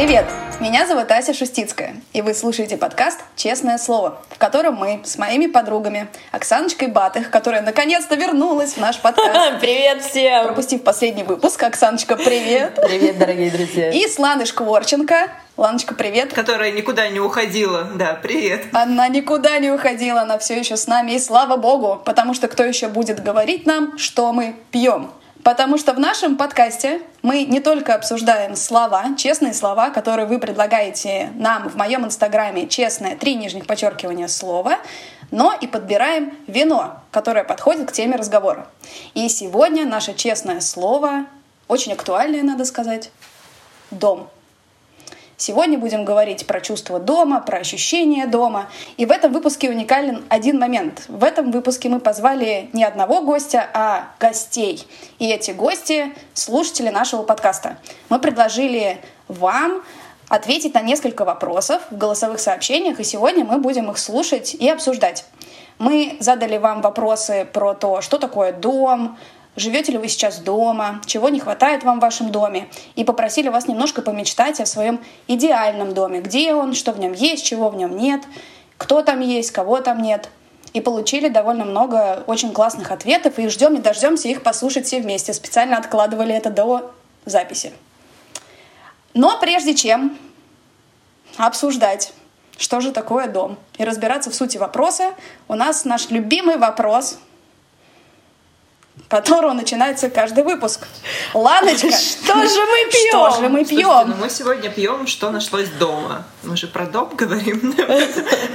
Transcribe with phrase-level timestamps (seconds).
[0.00, 0.24] Привет!
[0.60, 5.44] Меня зовут Ася Шустицкая, и вы слушаете подкаст «Честное слово», в котором мы с моими
[5.44, 9.28] подругами Оксаночкой Батых, которая наконец-то вернулась в наш подкаст.
[9.60, 10.46] Привет всем!
[10.46, 12.78] Пропустив последний выпуск, Оксаночка, привет!
[12.82, 13.90] Привет, дорогие друзья!
[13.90, 15.28] И Сланы Шкворченко.
[15.58, 16.32] Ланочка, привет!
[16.32, 17.90] Которая никуда не уходила.
[17.94, 18.68] Да, привет!
[18.72, 22.64] Она никуда не уходила, она все еще с нами, и слава богу, потому что кто
[22.64, 25.10] еще будет говорить нам, что мы пьем?
[25.42, 31.30] Потому что в нашем подкасте мы не только обсуждаем слова, честные слова, которые вы предлагаете
[31.34, 34.78] нам в моем инстаграме честное, три нижних подчеркивания слова,
[35.30, 38.68] но и подбираем вино, которое подходит к теме разговора.
[39.14, 41.26] И сегодня наше честное слово,
[41.68, 43.10] очень актуальное, надо сказать,
[43.90, 44.28] дом.
[45.40, 48.68] Сегодня будем говорить про чувство дома, про ощущение дома.
[48.98, 51.04] И в этом выпуске уникален один момент.
[51.08, 54.86] В этом выпуске мы позвали не одного гостя, а гостей.
[55.18, 57.78] И эти гости— слушатели нашего подкаста.
[58.10, 59.82] Мы предложили вам
[60.28, 65.24] ответить на несколько вопросов в голосовых сообщениях, и сегодня мы будем их слушать и обсуждать.
[65.78, 69.16] Мы задали вам вопросы про то, что такое дом,
[69.56, 73.66] живете ли вы сейчас дома, чего не хватает вам в вашем доме, и попросили вас
[73.66, 77.96] немножко помечтать о своем идеальном доме, где он, что в нем есть, чего в нем
[77.96, 78.22] нет,
[78.76, 80.28] кто там есть, кого там нет.
[80.72, 85.32] И получили довольно много очень классных ответов, и ждем не дождемся их послушать все вместе.
[85.32, 86.92] Специально откладывали это до
[87.24, 87.72] записи.
[89.12, 90.16] Но прежде чем
[91.36, 92.12] обсуждать,
[92.56, 95.14] что же такое дом, и разбираться в сути вопроса,
[95.48, 97.18] у нас наш любимый вопрос—
[99.08, 100.86] которого начинается каждый выпуск.
[101.34, 103.08] Ланочка, что же мы пьем?
[103.10, 103.84] Что же мы пьем?
[103.84, 106.24] Слушайте, ну мы сегодня пьем, что нашлось дома.
[106.42, 107.74] Мы же про дом говорим.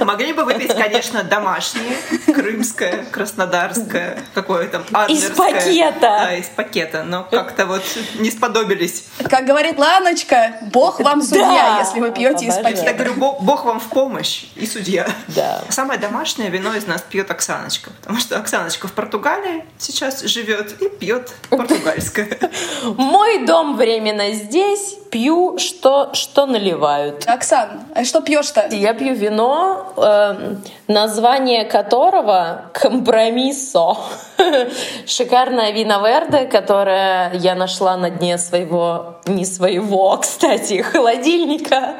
[0.00, 1.96] Могли бы выпить, конечно, домашнее,
[2.34, 6.00] крымское, краснодарское, какое там, Из пакета.
[6.00, 7.04] Да, из пакета.
[7.04, 7.82] Но как-то вот
[8.16, 9.06] не сподобились.
[9.28, 12.84] Как говорит Ланочка, Бог вам судья, если вы пьете из пакета.
[12.84, 15.06] Я говорю, Бог вам в помощь и судья.
[15.28, 15.62] Да.
[15.68, 20.88] Самое домашнее вино из нас пьет Оксаночка, потому что Оксаночка в Португалии сейчас живет и
[20.88, 22.28] пьет португальское.
[22.84, 27.24] Мой дом временно здесь, пью, что, что наливают.
[27.26, 28.68] Оксан, а что пьешь-то?
[28.70, 30.56] Я пью вино, э,
[30.88, 33.96] название которого «Компромиссо».
[35.06, 41.94] Шикарное вино Верде, которое я нашла на дне своего, не своего, кстати, холодильника.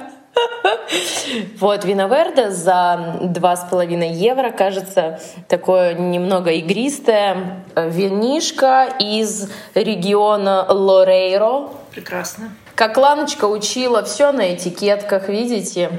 [1.58, 11.70] Вот, Виноверде за 2,5 евро, кажется, такое немного игристое винишко из региона Лорейро.
[11.90, 12.50] Прекрасно.
[12.74, 15.90] Как Ланочка учила, все на этикетках, видите?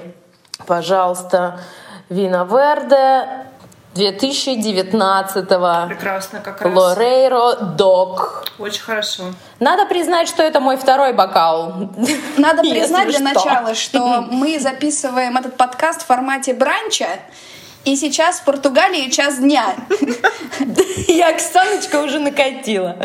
[0.65, 1.59] Пожалуйста,
[2.09, 3.25] Виноверде
[3.99, 5.87] 2019-го.
[5.87, 6.75] Прекрасно, как раз.
[6.75, 8.45] Лорейро Док.
[8.59, 9.23] Очень хорошо.
[9.59, 11.91] Надо признать, что это мой второй бокал.
[12.37, 17.07] Надо признать для начала, что мы записываем этот подкаст в формате бранча,
[17.85, 19.75] и сейчас в Португалии час дня.
[21.07, 22.97] Я Оксаночка уже накатила.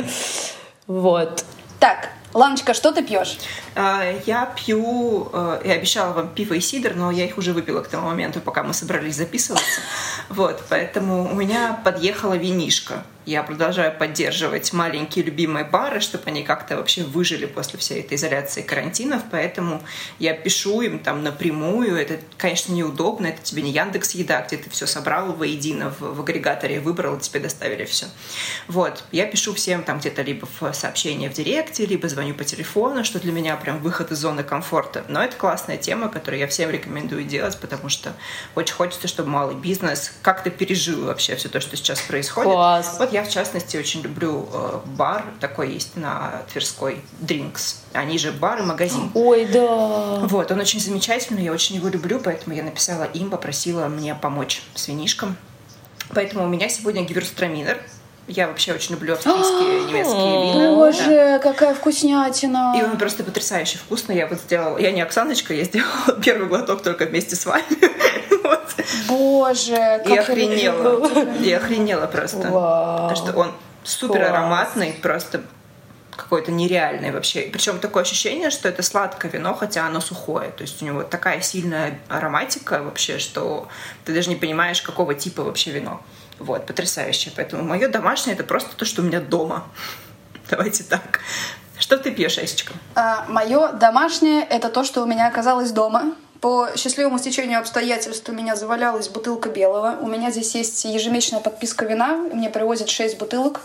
[0.86, 1.44] Вот.
[1.78, 3.38] Так, Ланочка, что ты пьешь?
[3.75, 7.82] А, я пью, э, я обещала вам пиво и сидр, но я их уже выпила
[7.82, 9.81] к тому моменту, пока мы собрались записываться.
[10.28, 13.04] Вот, поэтому у меня подъехала винишка.
[13.25, 18.62] Я продолжаю поддерживать маленькие любимые бары, чтобы они как-то вообще выжили после всей этой изоляции
[18.62, 19.81] карантинов, поэтому
[20.19, 21.97] я пишу им там напрямую.
[21.97, 26.21] Это, конечно, неудобно, это тебе не Яндекс Еда, где ты все собрал воедино в, в
[26.21, 28.06] агрегаторе, выбрал, тебе доставили все.
[28.66, 33.04] Вот, я пишу всем там где-то либо в сообщение в директе, либо звоню по телефону,
[33.04, 35.04] что для меня прям выход из зоны комфорта.
[35.09, 38.15] Но это классная тема, которую я всем рекомендую делать, потому что
[38.56, 42.50] очень хочется, чтобы малый бизнес как-то пережил вообще все то, что сейчас происходит.
[42.50, 42.97] Класс.
[42.99, 47.76] Вот я, в частности, очень люблю э, бар, такой есть на Тверской, Drinks.
[47.92, 49.10] Они же бар и магазин.
[49.14, 50.20] Ой, да.
[50.26, 54.62] Вот, он очень замечательный, я очень его люблю, поэтому я написала им, попросила мне помочь
[54.74, 55.36] с винишком.
[56.14, 57.80] Поэтому у меня сегодня гиверстраминер.
[58.28, 60.74] Я вообще очень люблю австрийские, немецкие вина.
[60.74, 61.39] Боже, Да.
[61.39, 62.74] какая вкуснятина.
[62.78, 64.16] И он просто потрясающе вкусный.
[64.16, 64.78] Я вот сделала...
[64.78, 67.65] Я не Оксаночка, я сделала первый глоток только вместе с вами.
[68.42, 68.74] Вот.
[69.07, 71.09] Боже, как И я охренела.
[71.45, 72.51] И охренела просто.
[72.51, 73.09] Вау.
[73.09, 73.53] Потому что он
[73.84, 75.42] супер ароматный, просто
[76.16, 77.48] какой-то нереальный вообще.
[77.53, 80.51] Причем такое ощущение, что это сладкое вино, хотя оно сухое.
[80.51, 83.68] То есть у него такая сильная ароматика вообще, что
[84.04, 86.03] ты даже не понимаешь, какого типа вообще вино.
[86.38, 87.32] Вот, потрясающе.
[87.36, 89.64] Поэтому мое домашнее это просто то, что у меня дома.
[90.50, 91.20] Давайте так.
[91.78, 92.72] Что ты пьешь, Асечка?
[92.94, 96.14] А, мое домашнее— это то, что у меня оказалось дома.
[96.40, 99.96] По счастливому стечению обстоятельств у меня завалялась бутылка белого.
[100.00, 102.16] У меня здесь есть ежемесячная подписка вина.
[102.16, 103.60] Мне привозят 6 бутылок.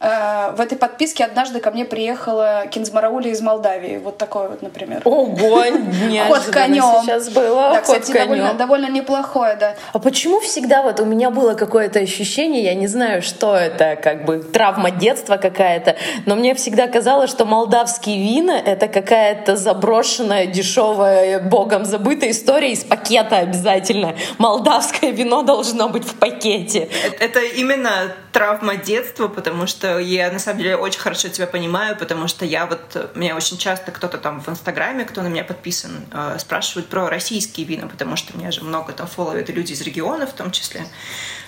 [0.00, 3.98] Э, в этой подписке однажды ко мне приехала Кинзмарауля из Молдавии.
[3.98, 5.02] Вот такой вот, например.
[5.04, 5.64] Ого,
[6.08, 6.82] неожиданно конем.
[7.02, 7.70] сейчас было.
[7.74, 8.56] Да, Ход кстати, довольно, конем.
[8.56, 9.74] довольно неплохое, да.
[9.92, 14.24] А почему всегда вот у меня было какое-то ощущение, я не знаю, что это, как
[14.24, 21.40] бы травма детства какая-то, но мне всегда казалось, что молдавские вина— это какая-то заброшенная, дешевая,
[21.40, 24.16] богом забытая история из пакета обязательно.
[24.38, 26.88] Молдавское вино должно быть в пакете.
[27.18, 32.28] Это именно травма детства, потому что я на самом деле очень хорошо тебя понимаю, потому
[32.28, 36.36] что я вот, меня очень часто кто-то там в Инстаграме, кто на меня подписан, э,
[36.38, 40.30] спрашивают про российские вина, потому что меня же много там фолловят и люди из регионов
[40.30, 40.86] в том числе.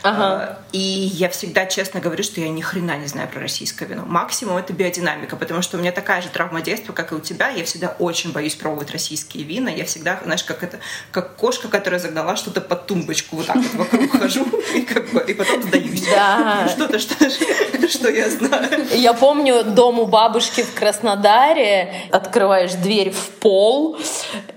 [0.03, 0.59] Ага.
[0.59, 4.05] Э, И я всегда честно говорю, что я ни хрена не знаю про российское вино.
[4.07, 7.51] Максимум это биодинамика, потому что у меня такая же травма детства, как и у тебя.
[7.51, 9.69] Я всегда очень боюсь пробовать российские вина.
[9.69, 10.81] Я всегда, знаешь, как это,
[11.11, 15.21] как кошка, которая загнала что-то под тумбочку, вот так вот вокруг хожу и как бы
[15.21, 16.07] и потом сдаюсь.
[16.11, 16.69] Да.
[16.69, 17.15] Что-то, что,
[17.89, 18.87] что я знаю.
[18.95, 21.95] Я помню дом у бабушки в Краснодаре.
[22.11, 23.99] Открываешь дверь в пол,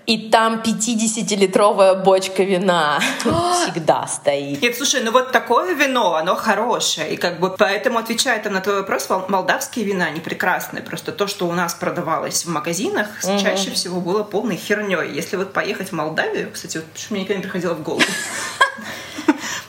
[0.06, 3.00] и там 50-литровая бочка вина
[3.54, 4.62] всегда стоит.
[4.62, 7.13] Нет, слушай, ну вот такое вино, оно хорошее.
[7.13, 10.83] И как бы поэтому, отвечая там на твой вопрос, мол- молдавские вина, они прекрасные.
[10.83, 13.07] Просто то, что у нас продавалось в магазинах,
[13.42, 15.12] чаще всего было полной херней.
[15.13, 18.04] Если вот поехать в Молдавию, кстати, вот что мне никогда не приходило в голову.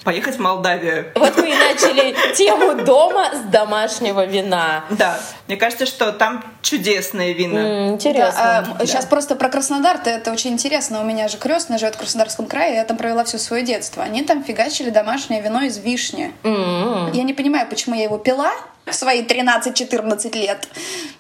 [0.07, 1.07] Поехать в Молдавию.
[1.17, 4.85] Вот мы и начали тему дома с домашнего вина.
[4.91, 5.19] Да,
[5.49, 7.89] мне кажется, что там чудесные вина.
[7.89, 8.77] Интересно.
[8.83, 11.01] Сейчас просто про Краснодар, то это очень интересно.
[11.01, 14.05] У меня же крестная живет в Краснодарском крае, я там провела все свое детство.
[14.05, 16.33] Они там фигачили домашнее вино из вишни.
[16.45, 18.53] Я не понимаю, почему я его пила
[18.87, 20.69] в свои 13-14 лет.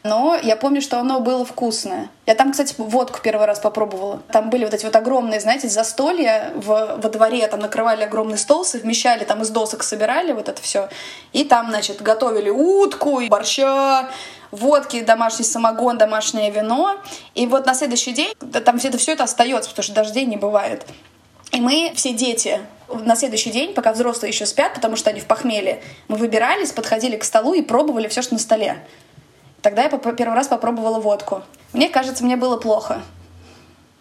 [0.05, 2.09] Но я помню, что оно было вкусное.
[2.25, 4.23] Я там, кстати, водку первый раз попробовала.
[4.31, 7.47] Там были вот эти вот огромные, знаете, застолья в, во дворе.
[7.49, 10.89] Там накрывали огромный стол, совмещали, там из досок собирали вот это все.
[11.33, 14.09] И там, значит, готовили утку, и борща,
[14.53, 16.97] водки, домашний самогон, домашнее вино.
[17.35, 18.33] И вот на следующий день
[18.65, 20.87] там все это, все это остается, потому что дождей не бывает.
[21.53, 25.27] И мы, все дети, на следующий день, пока взрослые еще спят, потому что они в
[25.27, 28.85] похмелье, мы выбирались, подходили к столу и пробовали все, что на столе.
[29.63, 31.43] Тогда я первый раз попробовала водку.
[31.73, 33.03] Мне кажется, мне было плохо.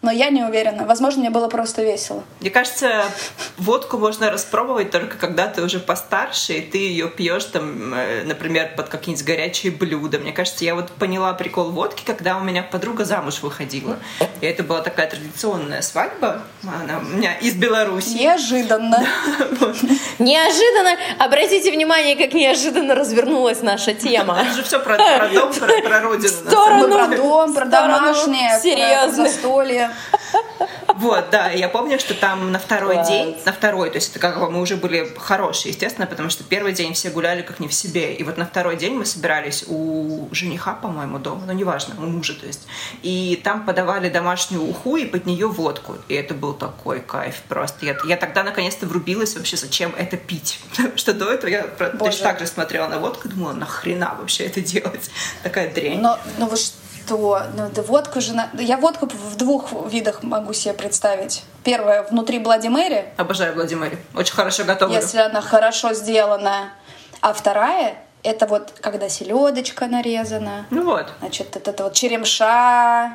[0.06, 0.84] Но я не уверена.
[0.84, 2.22] Возможно, мне было просто весело.
[2.38, 3.02] Мне кажется,
[3.58, 8.70] водку можно распробовать только когда ты уже постарше, и ты ее пьешь там, э, например,
[8.76, 10.20] под какие-нибудь горячие блюда.
[10.20, 13.96] Мне кажется, я вот поняла прикол водки, когда у меня подруга замуж выходила.
[14.40, 16.42] И это была такая традиционная свадьба.
[16.62, 18.10] Она у меня из Беларуси.
[18.10, 19.04] Неожиданно.
[20.20, 24.38] Неожиданно, обратите внимание, как неожиданно развернулась наша тема.
[24.40, 26.28] Это же все про, про дом, про, про родину.
[26.28, 26.94] сторону.
[26.94, 28.60] про дом, про домашнее,
[29.02, 29.90] про застолье.
[30.98, 33.08] Вот, да, я помню, что там на второй Класс.
[33.08, 36.42] день, на второй, то есть это как бы мы уже были хорошие, естественно, потому что
[36.42, 39.64] первый день все гуляли как не в себе, и вот на второй день мы собирались
[39.68, 42.66] у жениха, по-моему, дома, ну неважно, у мужа, то есть,
[43.02, 47.84] и там подавали домашнюю уху и под нее водку, и это был такой кайф просто.
[47.84, 51.98] Я, я тогда наконец-то врубилась вообще, зачем это пить, потому что до этого я Боже.
[51.98, 55.10] точно так же смотрела на водку и думала, нахрена вообще это делать,
[55.42, 56.00] такая дрянь.
[56.00, 56.85] Но, ну вы что?
[57.08, 58.34] Ну, да водку же...
[58.34, 61.44] на- Я водку в двух видах могу себе представить.
[61.64, 64.94] Первое, внутри Блади Мэри, Обожаю Владимире, очень хорошо готовлю.
[64.96, 66.70] если она хорошо сделана.
[67.20, 71.06] А вторая, это вот когда селедочка нарезана, Ну вот.
[71.20, 73.14] значит, это, это вот черемша,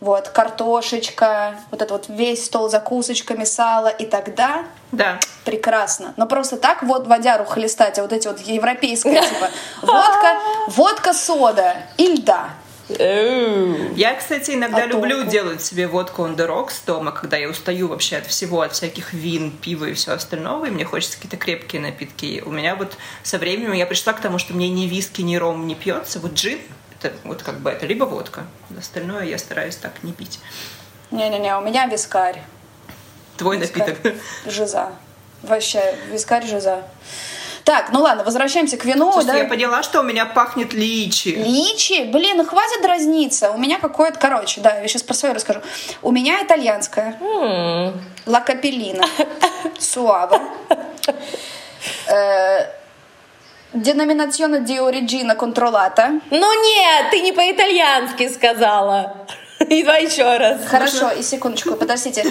[0.00, 5.18] вот, картошечка, вот это вот весь стол закусочками, сало, и тогда Да.
[5.44, 6.14] прекрасно.
[6.16, 9.48] Но просто так вот водяру хлестать, а вот эти вот европейские, типа,
[9.82, 12.50] водка, водка, сода и льда.
[12.98, 15.30] Я, кстати, иногда А люблю толку?
[15.30, 19.12] делать себе водку on the rocks дома, когда я устаю вообще от всего, от всяких
[19.12, 22.42] вин, пива и все остальное, и мне хочется какие-то крепкие напитки.
[22.44, 25.66] У меня вот со временем я пришла к тому, что мне ни виски, ни ром
[25.66, 26.18] не пьется.
[26.20, 26.58] Вот джин,
[27.00, 28.44] это вот как бы это либо водка,
[28.78, 30.40] остальное я стараюсь так не пить.
[31.10, 32.42] Не-не-не, у меня вискарь.
[33.36, 33.88] Твой Вискарь.
[33.88, 34.14] напиток.
[34.46, 34.92] Жиза.
[35.42, 36.84] Вообще, вискарь, жиза.
[37.64, 39.12] Так, ну ладно, возвращаемся к вину.
[39.12, 39.38] Слушайте, да?
[39.38, 41.28] я поняла, что у меня пахнет личи.
[41.28, 42.04] Личи?
[42.04, 43.50] Блин, ну хватит дразниться.
[43.50, 44.18] У меня какое-то...
[44.18, 45.60] Короче, да, я сейчас про свое расскажу.
[46.02, 47.16] У меня итальянская.
[47.20, 48.00] М.
[48.26, 49.04] Ла Капеллина.
[49.78, 50.40] Суава.
[52.08, 52.80] Э,
[53.72, 56.08] Denominazione di origine controllata.
[56.30, 59.19] Ну нет, ты не по-итальянски сказала.
[59.74, 60.66] И давай еще раз.
[60.66, 62.24] Хорошо, и секундочку, подождите.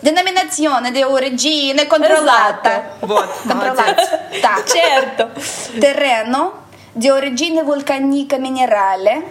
[0.00, 2.82] Denominazione di origine controllata.
[3.00, 3.26] Вот.
[3.44, 4.20] Controllata.
[4.40, 4.64] Так.
[4.64, 5.32] Черто.
[5.80, 6.52] Terreno
[6.92, 9.22] di origine vulcanica minerale.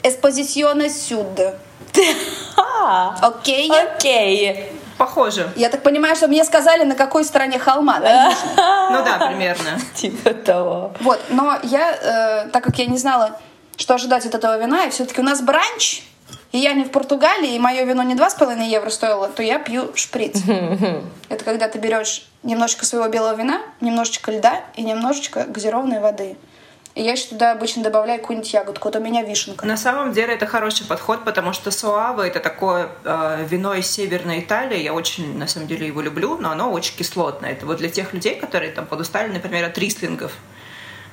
[0.00, 1.54] Esposizione sud.
[3.22, 3.48] Ok?
[3.94, 4.72] Окей.
[4.96, 5.50] Похоже.
[5.56, 8.34] Я так понимаю, что мне сказали, на какой стороне холма, южной.
[8.90, 9.78] Ну да, примерно.
[9.94, 10.92] Типа того.
[11.00, 13.38] Вот, но я, э, так как я не знала,
[13.76, 16.02] что ожидать от этого вина, и все-таки у нас бранч,
[16.52, 19.94] и я не в Португалии, и мое вино не 2,5 евро стоило, то я пью
[19.94, 20.42] шприц.
[21.28, 26.36] Это когда ты берешь немножечко своего белого вина, немножечко льда и немножечко газированной воды.
[26.96, 28.88] И я еще туда обычно добавляю какую-нибудь ягодку.
[28.88, 29.64] Вот у меня вишенка.
[29.64, 34.40] На самом деле это хороший подход, потому что суава это такое э, вино из Северной
[34.40, 34.82] Италии.
[34.82, 37.52] Я очень, на самом деле, его люблю, но оно очень кислотное.
[37.52, 40.32] Это вот для тех людей, которые там подустали, например, от рислингов.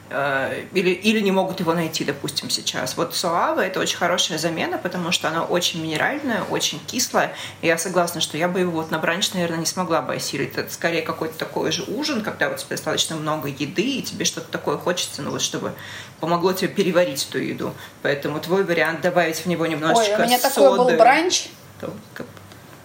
[0.09, 2.95] Э, или, или не могут его найти, допустим, сейчас.
[2.95, 7.33] Вот суава это очень хорошая замена, потому что оно очень минеральное, очень кислое.
[7.61, 10.55] И я согласна, что я бы его вот на бранч, наверное, не смогла бы осилить.
[10.55, 14.49] Это скорее какой-то такой же ужин, когда у тебя достаточно много еды, и тебе что-то
[14.49, 15.73] такое хочется, ну вот чтобы
[16.19, 17.73] помогло тебе переварить эту еду.
[18.01, 20.53] Поэтому твой вариант добавить в него немножечко Ой, у меня соды.
[20.55, 21.49] такой был бранч.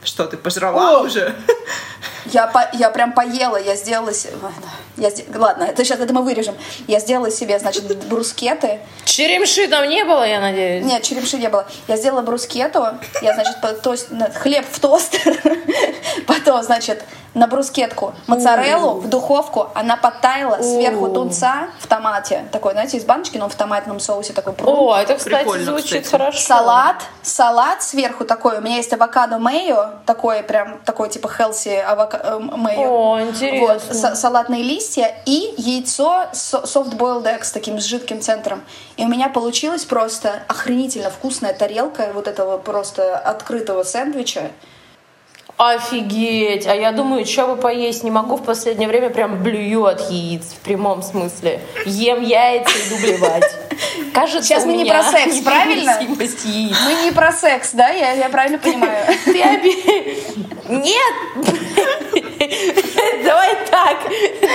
[0.05, 1.03] Что, ты пожрала О!
[1.03, 1.35] уже?
[2.27, 4.13] Я, по- я прям поела, я сделала...
[4.13, 4.31] се-
[4.97, 6.55] Я, Ладно, это сейчас это мы вырежем.
[6.87, 8.79] Я сделала себе, значит, брускеты.
[9.05, 10.85] Черемши там не было, я надеюсь?
[10.85, 11.67] Нет, черемши не было.
[11.89, 12.87] Я сделала брускету.
[13.23, 15.37] Я, значит, по- тост- хлеб в тостер.
[16.29, 17.03] Потом, значит,
[17.35, 19.69] на брускетку моцареллу в духовку.
[19.75, 20.61] Она подтаяла.
[20.63, 22.45] Сверху тунца в томате.
[22.53, 24.75] Такой, знаете, из баночки, но в томатном соусе такой прун.
[24.77, 26.11] О, это, кстати, Прикольно, звучит кстати.
[26.23, 26.39] хорошо.
[26.39, 28.59] Салат, салат сверху такой.
[28.59, 32.89] У меня есть авокадо мейо, такой прям такой типа healthy авокадо мейо.
[32.91, 33.67] О, интересно.
[33.75, 38.63] Вот, са- салатные листья и яйцо со- soft boiled egg с таким с жидким центром.
[38.97, 44.51] И у меня получилась просто охренительно вкусная тарелка вот этого просто открытого сэндвича.
[45.63, 46.67] Офигеть!
[46.67, 48.03] А я думаю, что бы поесть?
[48.03, 51.61] Не могу в последнее время прям блюю от яиц в прямом смысле.
[51.87, 53.45] Ем яйца, иду блевать.
[54.13, 56.01] Кажется, Сейчас мы не про секс, правильно?
[56.01, 57.91] Мы не про секс, да?
[57.91, 59.07] Я, я правильно понимаю?
[59.25, 60.17] Ты обе-
[60.69, 61.15] Нет!
[63.25, 63.99] Давай так.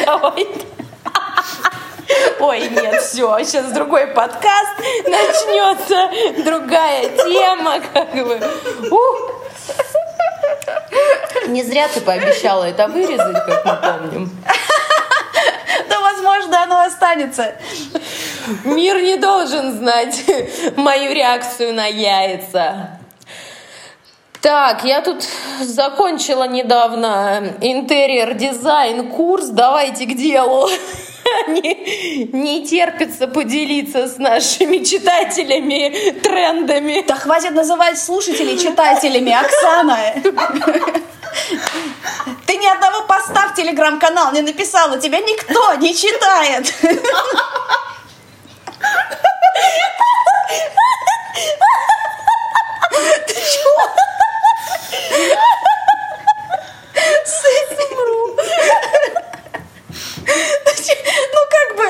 [0.06, 0.64] Давай так.
[2.40, 8.40] Ой, нет, все, сейчас другой подкаст начнется, другая тема, как бы.
[8.92, 9.32] Ух.
[11.48, 14.32] Не зря ты пообещала это вырезать, как мы помним.
[15.90, 17.56] Да, возможно, оно останется.
[18.64, 20.24] Мир не должен знать
[20.76, 23.00] мою реакцию на яйца.
[24.42, 25.24] Так, я тут
[25.62, 29.48] закончила недавно интерьер-дизайн курс.
[29.48, 30.70] Давайте к делу.
[31.48, 37.04] Не, не терпится поделиться с нашими читателями трендами.
[37.08, 39.98] Да хватит называть слушателей читателями, Оксана.
[42.46, 46.74] Ты ни одного поста в телеграм-канал не написала, тебя никто не читает.
[53.28, 53.98] Ты чего?
[60.28, 61.84] Ну, как бы...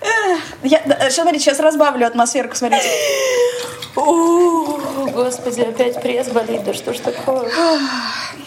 [0.00, 2.88] э, Я, да, смотрите, сейчас разбавлю атмосферку, смотрите.
[3.96, 4.78] О,
[5.12, 6.64] господи, опять пресс болит.
[6.64, 7.50] Да что ж такое?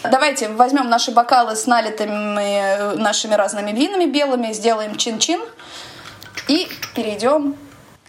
[0.02, 5.40] Давайте возьмем наши бокалы с налитыми э, нашими разными винами белыми, сделаем чин-чин
[6.48, 7.56] и перейдем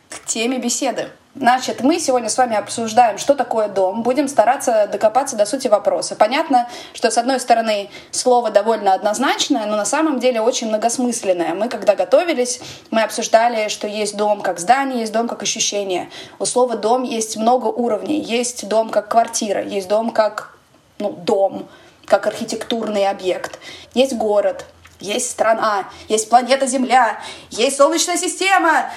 [0.09, 1.09] к теме беседы.
[1.39, 4.01] Значит, мы сегодня с вами обсуждаем, что такое дом.
[4.01, 6.15] Будем стараться докопаться до сути вопроса.
[6.15, 11.53] Понятно, что с одной стороны слово довольно однозначное, но на самом деле очень многосмысленное.
[11.53, 16.09] Мы, когда готовились, мы обсуждали, что есть дом как здание, есть дом как ощущение.
[16.39, 18.19] У слова дом есть много уровней.
[18.19, 20.57] Есть дом как квартира, есть дом как
[20.97, 21.67] ну, дом,
[22.05, 23.59] как архитектурный объект.
[23.93, 24.65] Есть город,
[24.99, 27.19] есть страна, есть планета Земля,
[27.51, 28.89] есть Солнечная система,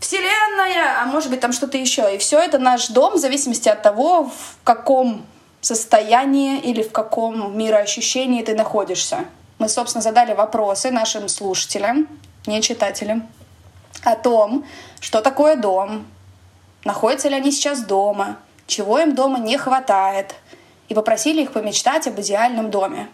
[0.00, 2.14] Вселенная, а может быть там что-то еще.
[2.14, 5.24] И все это наш дом в зависимости от того, в каком
[5.60, 9.24] состоянии или в каком мироощущении ты находишься.
[9.58, 12.08] Мы, собственно, задали вопросы нашим слушателям,
[12.46, 13.26] не читателям,
[14.04, 14.64] о том,
[15.00, 16.06] что такое дом,
[16.84, 18.36] находятся ли они сейчас дома,
[18.66, 20.34] чего им дома не хватает,
[20.88, 23.08] и попросили их помечтать об идеальном доме.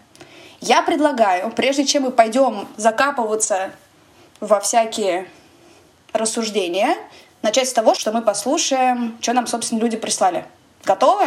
[0.61, 3.71] Я предлагаю, прежде чем мы пойдем закапываться
[4.39, 5.27] во всякие
[6.13, 6.95] рассуждения,
[7.41, 10.45] начать с того, что мы послушаем, что нам, собственно, люди прислали.
[10.85, 11.25] Готовы?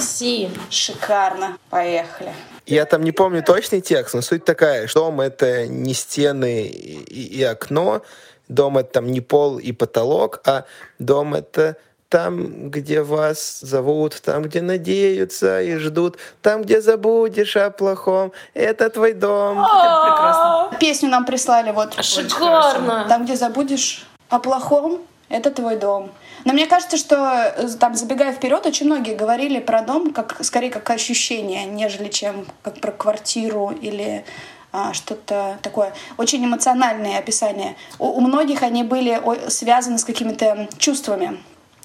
[0.00, 0.50] Си.
[0.70, 1.56] Шикарно.
[1.70, 2.32] Поехали.
[2.66, 7.38] Я там не помню точный текст, но суть такая, что дом— это не стены и,
[7.38, 8.02] и окно,
[8.48, 10.64] дом— это там не пол и потолок, а
[10.98, 11.76] дом— это
[12.08, 18.90] там, где вас зовут, там, где надеются и ждут, там, где забудешь о плохом, это
[18.90, 19.60] твой дом.
[19.60, 20.76] Это прекрасно.
[20.80, 21.94] Песню нам прислали вот.
[22.02, 23.06] Шикарно.
[23.08, 26.10] Там, где забудешь о плохом, Это твой дом.
[26.44, 30.70] Но мне кажется, что э, там, забегая вперед, очень многие говорили про дом как скорее
[30.70, 34.24] как ощущение, нежели чем как про квартиру или
[34.72, 35.92] а, что-то такое.
[36.16, 37.74] Очень эмоциональные описания.
[37.98, 41.38] У, у многих они были связаны с какими-то чувствами,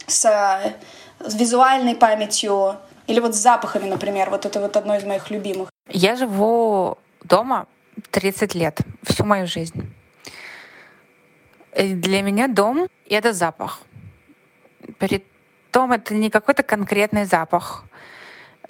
[0.06, 0.22] с,
[1.20, 2.76] с визуальной памятью
[3.08, 4.30] или вот с запахами, например.
[4.30, 5.70] Вот это вот одно из моих любимых.
[5.90, 7.66] Я живу дома
[8.12, 9.94] 30 лет, всю мою жизнь.
[11.76, 13.82] И для меня дом— это запах.
[14.98, 17.86] Притом это не какой-то конкретный запах.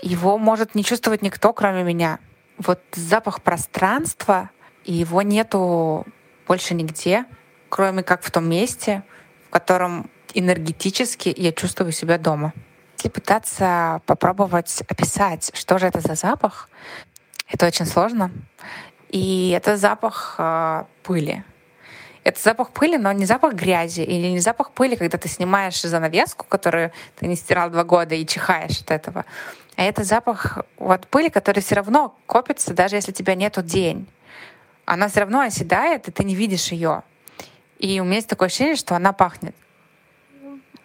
[0.02, 2.20] Его может не чувствовать никто, кроме меня.
[2.58, 4.50] Вот запах пространства,
[4.84, 6.06] и его нету
[6.48, 7.26] больше нигде,
[7.70, 9.04] кроме как в том месте,
[9.48, 12.54] в котором энергетически я чувствую себя дома.
[12.98, 16.70] Если пытаться попробовать описать, что же это за запах,
[17.48, 18.32] это очень сложно.
[19.10, 21.44] И это запах э, пыли.
[22.24, 26.46] Это запах пыли, но не запах грязи или не запах пыли, когда ты снимаешь занавеску,
[26.48, 29.26] которую ты не стирал два года и чихаешь от этого.
[29.76, 34.08] А это запах вот пыли, который все равно копится, даже если тебя нету день.
[34.86, 37.02] Она все равно оседает, и ты не видишь ее.
[37.80, 39.56] И у меня есть такое ощущение, что она пахнет.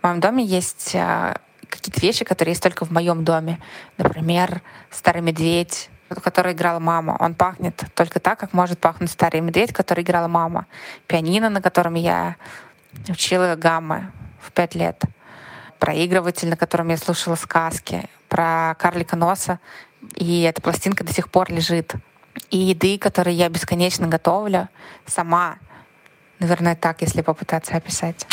[0.00, 1.38] В моем доме есть а,
[1.68, 3.60] какие-то вещи, которые есть только в моем доме.
[3.98, 7.16] Например, старый медведь, который играла мама.
[7.20, 10.66] Он пахнет только так, как может пахнуть старый медведь, который играла мама.
[11.06, 12.36] Пианино, на котором я
[13.08, 14.10] учила гаммы
[14.40, 15.02] в пять лет.
[15.78, 18.08] Проигрыватель, на котором я слушала сказки.
[18.28, 19.60] Про карлика носа.
[20.14, 21.94] И эта пластинка до сих пор лежит.
[22.50, 24.68] И еды, которые я бесконечно готовлю
[25.06, 25.58] сама.
[26.38, 28.26] Наверное, так, если попытаться описать.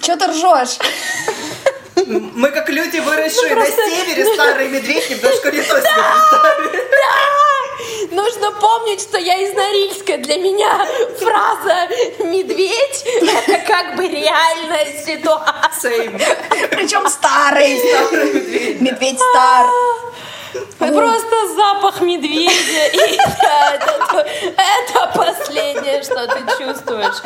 [0.00, 0.78] Че ты ржешь?
[2.06, 6.86] Мы как люди, выросшие ну, на севере, старый медведь немножко не то себе!
[8.12, 10.16] Нужно помнить, что я из Норильска.
[10.18, 10.86] Для меня
[11.18, 11.88] фраза
[12.24, 13.04] «медведь»—
[13.46, 16.10] это как бы реальная ситуация.
[16.70, 17.78] Причем старый.
[17.78, 18.80] Старый медведь.
[18.80, 19.66] Медведь стар.
[20.78, 22.86] Просто запах медведя.
[22.92, 27.22] И это, это последнее, что ты чувствуешь.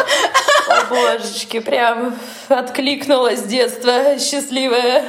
[0.68, 5.02] О, божечки, прям откликнулась детство счастливое.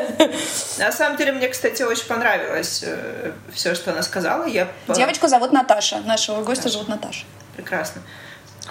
[0.79, 4.45] На самом деле, мне, кстати, очень понравилось э, все, что она сказала.
[4.45, 4.67] Я...
[4.87, 5.99] Девочку зовут Наташа.
[6.01, 7.25] Нашего гостя зовут Наташа.
[7.55, 8.01] Прекрасно.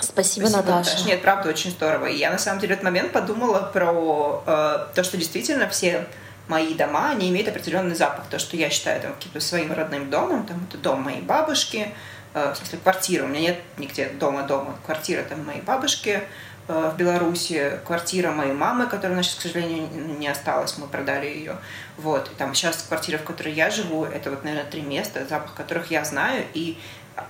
[0.00, 0.90] Спасибо, Спасибо Наташа.
[0.90, 1.06] Наташа.
[1.06, 2.06] Нет, правда, очень здорово.
[2.06, 6.06] И я, на самом деле, в этот момент подумала про э, то, что действительно все
[6.50, 8.26] мои дома, они имеют определенный запах.
[8.26, 11.94] То, что я считаю там, каким-то своим родным домом, там, это дом моей бабушки,
[12.34, 16.20] э, в смысле квартира, у меня нет нигде дома-дома, квартира там моей бабушки
[16.66, 21.26] э, в Беларуси, квартира моей мамы, которая у сейчас, к сожалению, не осталась, мы продали
[21.26, 21.56] ее.
[21.96, 25.54] Вот, и там сейчас квартира, в которой я живу, это вот, наверное, три места, запах
[25.54, 26.76] которых я знаю, и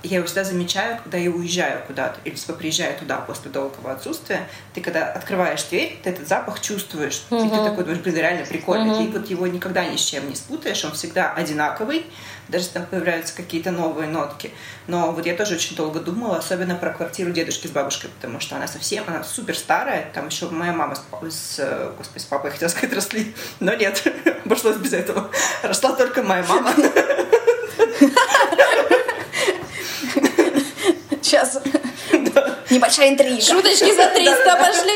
[0.03, 4.49] я его всегда замечаю, когда я уезжаю куда-то, или типа приезжаю туда после долгого отсутствия,
[4.73, 7.47] ты когда открываешь дверь, ты этот запах чувствуешь, uh-huh.
[7.47, 9.13] и ты такой думаешь, блин, реально прикольно, uh-huh.
[9.13, 12.07] ты вот его никогда ни с чем не спутаешь, он всегда одинаковый,
[12.49, 14.51] даже там появляются какие-то новые нотки.
[14.87, 18.57] Но вот я тоже очень долго думала, особенно про квартиру дедушки с бабушкой, потому что
[18.57, 22.69] она совсем, она супер старая, там еще моя мама с, с господи, с папой, хотела
[22.69, 24.03] сказать, росли, но нет,
[24.45, 25.31] обошлось без этого.
[25.63, 26.75] Росла только моя мама.
[31.31, 31.61] Сейчас
[32.71, 33.41] небольшая интрига.
[33.41, 34.93] Шуточки за 300 пошли.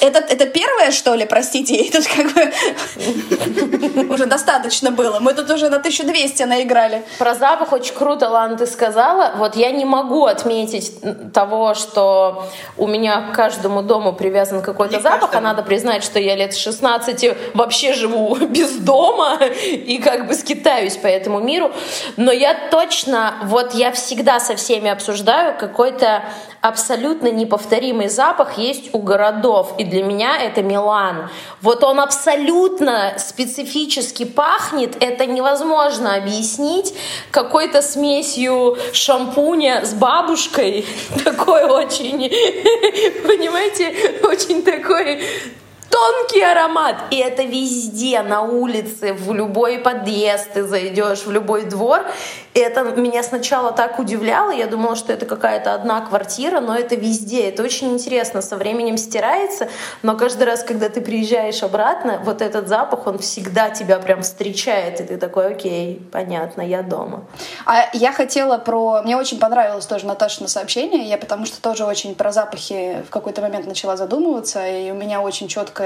[0.00, 1.76] Это, это первое, что ли, простите?
[1.76, 5.18] Это как бы уже достаточно было.
[5.20, 7.02] Мы тут уже на 1200 наиграли.
[7.18, 9.32] Про запах очень круто, Лана, ты сказала.
[9.36, 10.92] Вот я не могу отметить
[11.32, 12.44] того, что
[12.76, 17.54] у меня к каждому дому привязан какой-то запах, а надо признать, что я лет 16
[17.54, 21.72] вообще живу без дома и как бы скитаюсь по этому миру.
[22.16, 26.22] Но я точно, вот я всегда со всеми обсуждаю какой-то
[26.60, 29.74] абсолютно неповторимый запах есть у городов.
[29.78, 31.28] И для меня это Милан.
[31.62, 34.96] Вот он абсолютно специфически пахнет.
[35.02, 36.94] Это невозможно объяснить
[37.30, 40.86] какой-то смесью шампуня с бабушкой.
[41.24, 42.18] Такой очень,
[43.26, 45.22] понимаете, очень такой
[45.90, 46.96] тонкий аромат.
[47.10, 52.04] И это везде, на улице, в любой подъезд ты зайдешь, в любой двор.
[52.54, 54.50] И это меня сначала так удивляло.
[54.50, 57.48] Я думала, что это какая-то одна квартира, но это везде.
[57.48, 58.42] Это очень интересно.
[58.42, 59.68] Со временем стирается,
[60.02, 65.00] но каждый раз, когда ты приезжаешь обратно, вот этот запах, он всегда тебя прям встречает.
[65.00, 67.24] И ты такой, окей, понятно, я дома.
[67.64, 69.02] А я хотела про...
[69.02, 71.04] Мне очень понравилось тоже Наташина сообщение.
[71.04, 74.66] Я потому что тоже очень про запахи в какой-то момент начала задумываться.
[74.66, 75.77] И у меня очень четко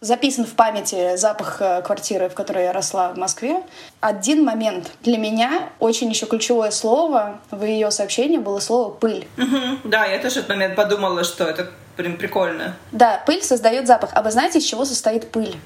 [0.00, 3.62] записан в памяти запах э, квартиры, в которой я росла в Москве.
[4.00, 4.90] Один момент.
[5.02, 9.26] Для меня очень еще ключевое слово в ее сообщении было слово «пыль».
[9.38, 12.74] Угу, да, я тоже в этот момент подумала, что это Прям прикольно.
[12.90, 14.10] Да, пыль создает запах.
[14.14, 15.56] А вы знаете, из чего состоит пыль?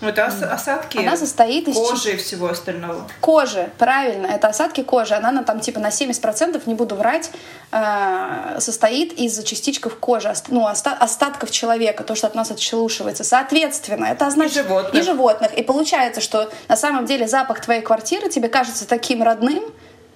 [0.00, 3.06] Ну, это ос- осадки Она состоит из кожи и всего остального.
[3.20, 5.14] кожи, правильно, это осадки кожи.
[5.14, 7.30] Она на там типа на 70%, не буду врать,
[7.72, 13.24] э, состоит из частичков кожи, ост- ну, оста- остатков человека, то, что от нас отшелушивается.
[13.24, 14.56] Соответственно, это значит...
[14.56, 14.94] И животных.
[14.94, 15.54] И животных.
[15.54, 19.62] И получается, что на самом деле запах твоей квартиры тебе кажется таким родным,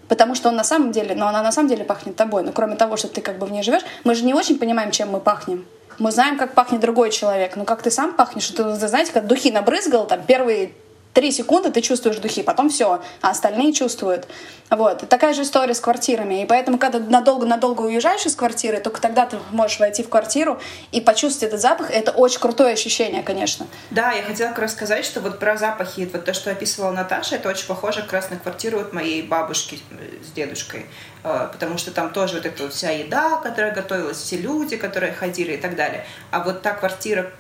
[0.09, 2.43] потому что он на самом деле, но она на самом деле пахнет тобой.
[2.43, 4.90] Но кроме того, что ты как бы в ней живешь, мы же не очень понимаем,
[4.90, 5.66] чем мы пахнем.
[6.01, 7.57] Мы знаем, как пахнет другой человек.
[7.57, 10.73] Но как ты сам пахнешь, ты, знаете, как духи набрызгал, там первые
[11.12, 14.27] три секунды ты чувствуешь духи, потом все, а остальные чувствуют.
[14.70, 15.09] Вот.
[15.09, 16.42] Такая же история с квартирами.
[16.42, 20.61] И поэтому, когда надолго-надолго уезжаешь из квартиры, только тогда ты можешь войти в квартиру
[20.92, 21.90] и почувствовать этот запах.
[21.90, 23.66] Это очень крутое ощущение, конечно.
[23.90, 27.37] Да, я хотела как раз сказать, что вот про запахи, вот то, что описывала Наташа,
[27.37, 30.87] это очень похоже как раз на квартиру от моей бабушки э, с дедушкой.
[31.25, 35.12] Э, Потому что там тоже вот эта вот вся еда, которая готовилась, все люди, которые
[35.12, 36.07] ходили и так далее.
[36.31, 37.33] А вот та квартира,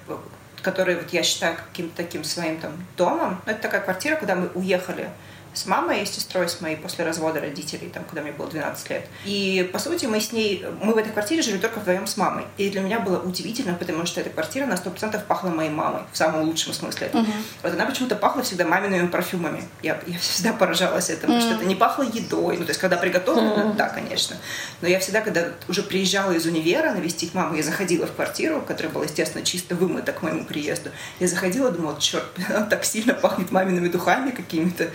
[0.60, 4.48] которую вот я считаю каким-то таким своим там домом, ну, это такая квартира, куда мы
[4.54, 5.08] уехали
[5.54, 8.90] с мамой и с сестрой с моей после развода родителей, там, когда мне было 12
[8.90, 9.06] лет.
[9.24, 12.44] И, по сути, мы с ней, мы в этой квартире жили только вдвоем с мамой.
[12.56, 16.16] И для меня было удивительно, потому что эта квартира на 100% пахла моей мамой, в
[16.16, 17.08] самом лучшем смысле.
[17.08, 17.26] этого.
[17.62, 19.64] Вот она почему-то пахла всегда мамиными парфюмами.
[19.82, 22.56] Я, я всегда поражалась этому, что это не пахло едой.
[22.56, 24.36] Ну, то есть, когда приготовлено, да, конечно.
[24.80, 28.92] Но я всегда, когда уже приезжала из универа навестить маму, я заходила в квартиру, которая
[28.92, 30.90] была, естественно, чисто вымыта к моему приезду.
[31.18, 32.24] Я заходила, думала, черт,
[32.70, 34.90] так сильно пахнет мамиными духами какими-то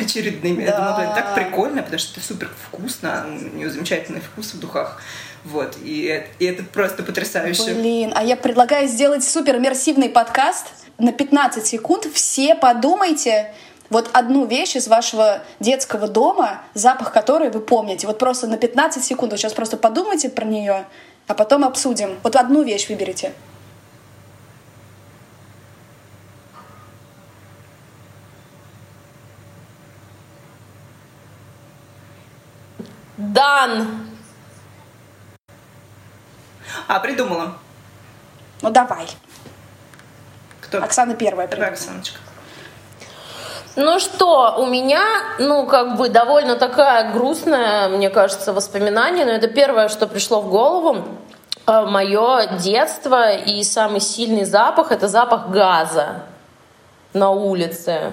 [0.00, 0.62] очередными.
[0.64, 4.60] Я думала, блин, так прикольно, потому что это супер вкусно, у нее замечательный вкус в
[4.60, 5.00] духах.
[5.44, 7.74] Вот, и, это- и это просто потрясающе.
[7.74, 10.66] Блин, а я предлагаю сделать супер иммерсивный подкаст
[10.98, 12.06] на 15 секунд.
[12.12, 13.52] Все подумайте
[13.88, 18.06] вот одну вещь из вашего детского дома, запах которой вы помните.
[18.06, 19.32] Вот просто на 15 секунд.
[19.32, 20.84] Вот сейчас просто подумайте про нее,
[21.26, 22.16] а потом обсудим.
[22.22, 23.32] Вот одну вещь выберите.
[33.32, 33.86] Дан!
[36.88, 37.52] А, придумала.
[38.60, 39.06] Ну давай.
[40.60, 40.78] Кто?
[40.78, 41.72] Оксана первая Давай, придумала.
[41.74, 42.18] Оксаночка.
[43.76, 45.04] Ну что, у меня,
[45.38, 50.50] ну, как бы довольно такая грустная, мне кажется, воспоминание, но это первое, что пришло в
[50.50, 51.04] голову.
[51.66, 56.24] Мое детство и самый сильный запах— это запах газа
[57.12, 58.10] на улице.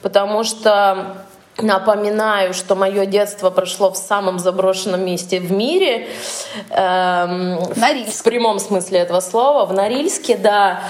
[0.00, 1.26] Потому что
[1.62, 6.08] напоминаю, что мое детство прошло в самом заброшенном месте в мире.
[6.70, 8.20] эм, В Норильск.
[8.20, 10.80] в прямом смысле этого слова, в Норильске, да.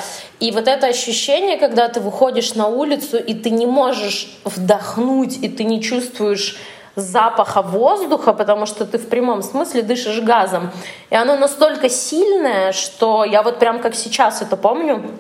[0.41, 5.49] И вот это ощущение, когда ты выходишь на улицу, и ты не можешь вдохнуть, и
[5.49, 6.57] ты не чувствуешь
[6.97, 10.71] запаха воздуха, потому что ты в прямом смысле дышишь газом.
[11.11, 15.11] И оно настолько сильное, что я вот прям как сейчас это помню.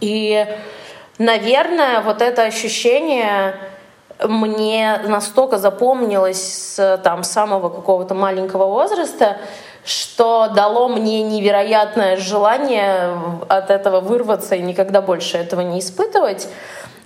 [0.00, 0.46] И,
[1.18, 3.54] наверное, вот это ощущение
[4.22, 9.36] мне настолько запомнилось с там, самого какого-то маленького возраста,
[9.84, 16.48] что дало мне невероятное желание от этого вырваться и никогда больше этого не испытывать.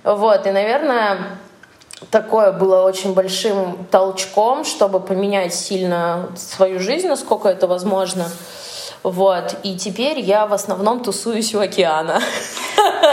[0.03, 1.17] Вот, и, наверное,
[2.09, 8.25] такое было очень большим толчком, чтобы поменять сильно свою жизнь, насколько это возможно.
[9.03, 9.55] Вот.
[9.63, 12.21] И теперь я в основном тусуюсь у океана.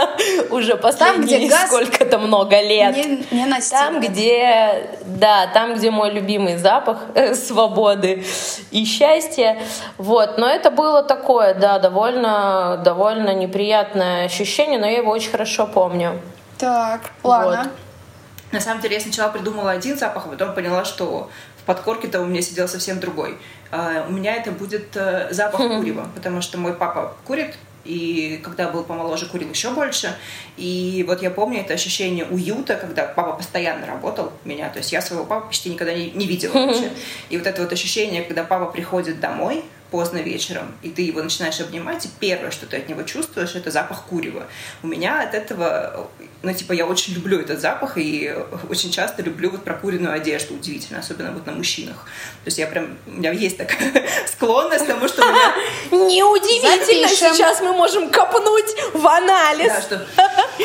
[0.50, 2.96] Уже последние где газ сколько-то много лет.
[2.96, 8.24] Не, не Там, где, да, там, где мой любимый запах э, свободы
[8.70, 9.58] и счастья.
[9.96, 15.66] Вот, но это было такое, да, довольно, довольно неприятное ощущение, но я его очень хорошо
[15.66, 16.20] помню.
[16.58, 17.64] Так, ладно.
[17.64, 18.52] Вот.
[18.52, 22.24] На самом деле, я сначала придумала один запах, а потом поняла, что в подкорке-то у
[22.24, 23.38] меня сидел совсем другой.
[23.70, 27.54] А, У меня это будет э, запах курева, потому что мой папа курит,
[27.88, 30.14] и когда был помоложе, курил еще больше.
[30.58, 34.68] И вот я помню это ощущение уюта, когда папа постоянно работал меня.
[34.68, 36.90] То есть я своего папы почти никогда не, не видела вообще.
[37.30, 41.60] И вот это вот ощущение, когда папа приходит домой поздно вечером, и ты его начинаешь
[41.60, 44.46] обнимать, и первое, что ты от него чувствуешь, это запах курева.
[44.82, 46.10] У меня от этого,
[46.42, 48.32] ну, типа, я очень люблю этот запах, и
[48.70, 51.96] очень часто люблю вот прокуренную одежду, удивительно, особенно вот на мужчинах.
[52.44, 55.54] То есть я прям, у меня есть такая склонность к тому, что у меня
[55.90, 59.72] Неудивительно, сейчас мы можем копнуть в анализ.
[59.72, 60.06] Да, что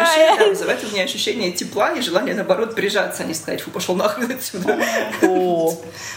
[0.00, 3.70] мужчина да, вызывает у меня ощущение тепла и желание, наоборот, прижаться, а не сказать, фу,
[3.70, 4.78] пошел нахрен отсюда.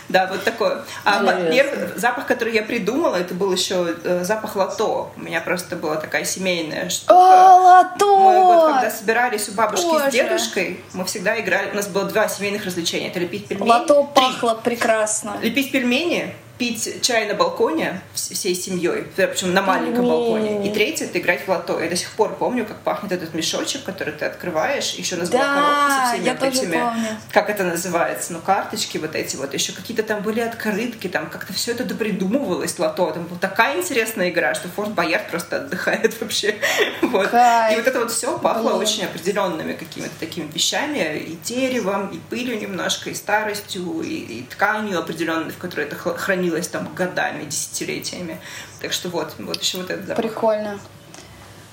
[0.09, 0.83] Да, вот такое.
[1.05, 5.11] А первый запах, который я придумала, это был еще э, запах лото.
[5.15, 7.13] У меня просто была такая семейная штука.
[7.13, 8.58] О, лото!
[8.59, 10.09] Вот когда собирались у бабушки Боже.
[10.09, 13.07] с дедушкой, мы всегда играли, у нас было два семейных развлечения.
[13.07, 13.69] Это лепить пельмени.
[13.69, 15.37] Лото пахло прекрасно.
[15.41, 20.09] Лепить пельмени пить чай на балконе всей семьей, причем на маленьком Не.
[20.11, 20.67] балконе.
[20.69, 21.79] И третье это играть в лото.
[21.79, 25.39] Я до сих пор помню, как пахнет этот мешочек, который ты открываешь, еще на Да,
[25.39, 27.07] коробка со всеми я вот тоже этими, помню.
[27.31, 31.53] как это называется, ну карточки вот эти вот, еще какие-то там были открытки, там как-то
[31.53, 33.11] все это допридумывалось лото.
[33.11, 36.55] Там была такая интересная игра, что Форт Боярд просто отдыхает вообще.
[37.01, 37.29] Вот.
[37.29, 37.73] Кайф.
[37.77, 38.81] И вот это вот все пахло Блин.
[38.81, 44.99] очень определенными какими-то такими вещами, и деревом, и пылью немножко, и старостью, и, и тканью
[44.99, 46.17] определенной, в которой это хла-
[46.49, 48.39] хранилось там годами, десятилетиями.
[48.81, 50.23] Так что вот, вот еще вот это запах.
[50.23, 50.79] Прикольно.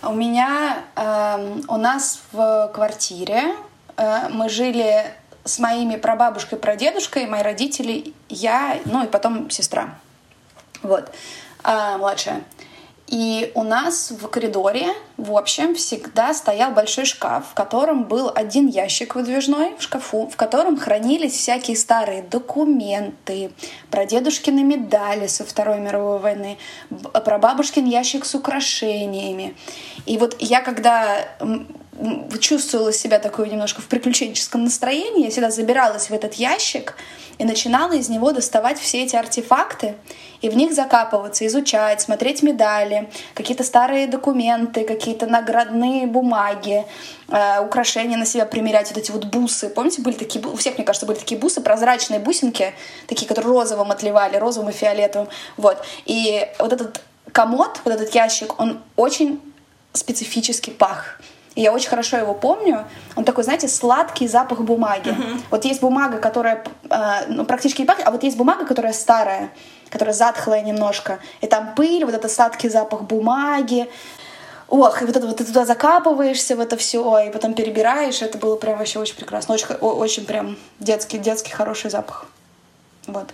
[0.03, 3.55] У меня, эм, у нас в квартире
[3.97, 5.05] э, мы жили
[5.45, 9.97] с моими прабабушкой, прадедушкой, мои родители, я, ну и потом сестра.
[10.83, 11.11] Вот,
[11.62, 12.43] а, младшая.
[13.07, 18.66] И у нас в коридоре, в общем, всегда стоял большой шкаф, в котором был один
[18.66, 23.53] ящик выдвижной в шкафу, в котором хранились всякие старые документы,
[23.92, 26.59] прадедушкины медали со Второй мировой войны,
[26.90, 29.57] б- прабабушкин ящик с украшениями.
[30.05, 31.29] И вот я когда
[32.41, 36.97] чувствовала себя такой немножко в приключенческом настроении, я всегда забиралась в этот ящик
[37.39, 39.95] и начинала из него доставать все эти артефакты
[40.41, 46.85] и в них закапываться, изучать, смотреть медали, какие-то старые документы, какие-то наградные бумаги,
[47.29, 49.69] э, украшения на себя примерять, вот эти вот бусы.
[49.69, 52.73] Помните, были такие, у всех, мне кажется, были такие бусы, прозрачные бусинки,
[53.07, 55.29] такие, которые розовым отливали, розовым и фиолетовым.
[55.57, 55.79] Вот.
[56.05, 57.01] И вот этот
[57.33, 59.41] комод, вот этот ящик, он очень
[59.93, 61.21] специфически пах.
[61.57, 62.85] И я очень хорошо его помню.
[63.16, 65.16] Он такой, знаете, сладкий запах бумаги.
[65.51, 69.51] Вот есть бумага, которая э, ну, практически не пахнет, а вот есть бумага, которая старая,
[69.88, 71.19] которая затхлая немножко.
[71.40, 73.88] И там пыль, вот этот сладкий запах бумаги.
[74.69, 78.21] Ох, и вот это вот ты туда закапываешься в это все, и потом перебираешь.
[78.21, 79.55] Это было прям вообще очень прекрасно.
[79.55, 82.27] Очень, очень прям детский, детский хороший запах.
[83.07, 83.33] Вот.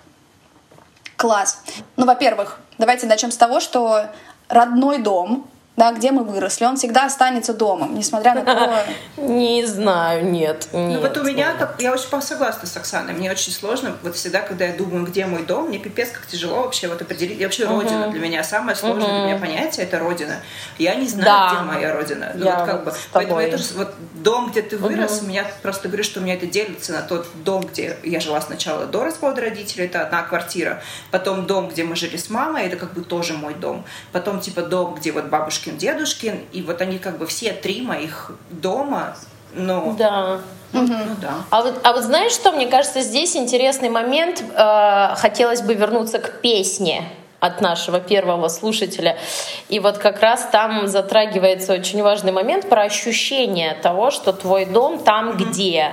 [1.17, 1.63] Класс.
[1.97, 4.07] Ну, во-первых, давайте начнем с того, что
[4.49, 8.85] родной дом, да, где мы выросли, он всегда останется домом, несмотря на то...
[9.17, 10.69] Не знаю, нет.
[10.73, 14.41] Ну вот у меня, как, я очень согласна с Оксаной, мне очень сложно, вот всегда,
[14.41, 17.65] когда я думаю, где мой дом, мне пипец как тяжело вообще вот определить, и вообще
[17.65, 20.37] родина для меня, самое сложное для меня понятие это родина.
[20.79, 21.49] Я не знаю, Да.
[21.55, 22.33] где моя родина.
[22.35, 23.59] Ну, Я вот как бы, поэтому я тобой.
[23.59, 26.93] тоже, вот дом, где ты вырос, у меня просто говорю, что у меня это делится
[26.93, 31.69] на тот дом, где я жила сначала до развода родителей, это одна квартира, потом дом,
[31.69, 35.13] где мы жили с мамой, это как бы тоже мой дом, потом типа дом, где
[35.13, 35.29] вот
[35.63, 39.17] бабушкин, дедушкин, и вот они как бы все три моих дома,
[39.55, 40.41] ну, Да.
[40.73, 41.35] ну, ну да.
[41.51, 44.43] А вот, а вот знаешь, что мне кажется, здесь интересный момент.
[44.55, 47.05] Э, хотелось бы вернуться к песне
[47.39, 49.19] от нашего первого слушателя.
[49.69, 54.99] И вот как раз там затрагивается очень важный момент про ощущение того, что твой дом
[55.01, 55.93] там, где.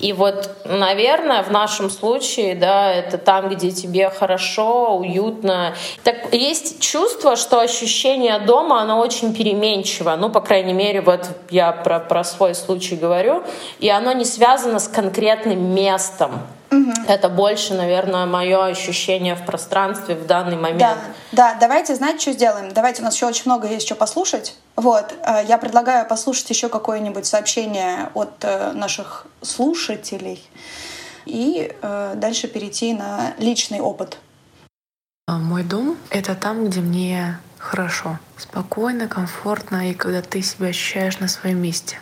[0.00, 5.74] И вот, наверное, в нашем случае, да, это там, где тебе хорошо, уютно.
[6.02, 10.16] Так есть чувство, что ощущение дома, оно очень переменчиво.
[10.16, 13.44] Ну, по крайней мере, вот я про, про свой случай говорю.
[13.78, 16.40] И оно не связано с конкретным местом.
[17.06, 20.98] Это больше, наверное, мое ощущение в пространстве в данный Да, момент.
[21.32, 22.72] да, давайте, знаете, что сделаем?
[22.72, 24.56] Давайте, у нас еще очень много есть что послушать.
[24.76, 30.42] Вот, э, я предлагаю послушать еще какое-нибудь сообщение от э, наших слушателей
[31.26, 34.18] и э, дальше перейти на личный опыт.
[35.26, 41.18] А Мой дом— это там, где мне хорошо, спокойно, комфортно и когда ты себя ощущаешь
[41.18, 41.98] на своем месте.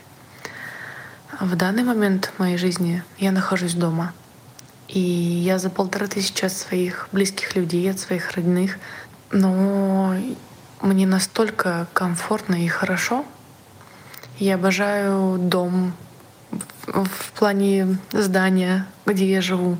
[1.40, 4.12] В данный момент в моей жизни я нахожусь дома.
[4.92, 8.76] И я за полторы тысячи от своих близких людей, от своих родных.
[9.31, 10.14] Но
[10.83, 13.24] мне настолько комфортно и хорошо.
[14.38, 15.94] Я обожаю дом
[16.87, 19.78] в плане здания, где я живу.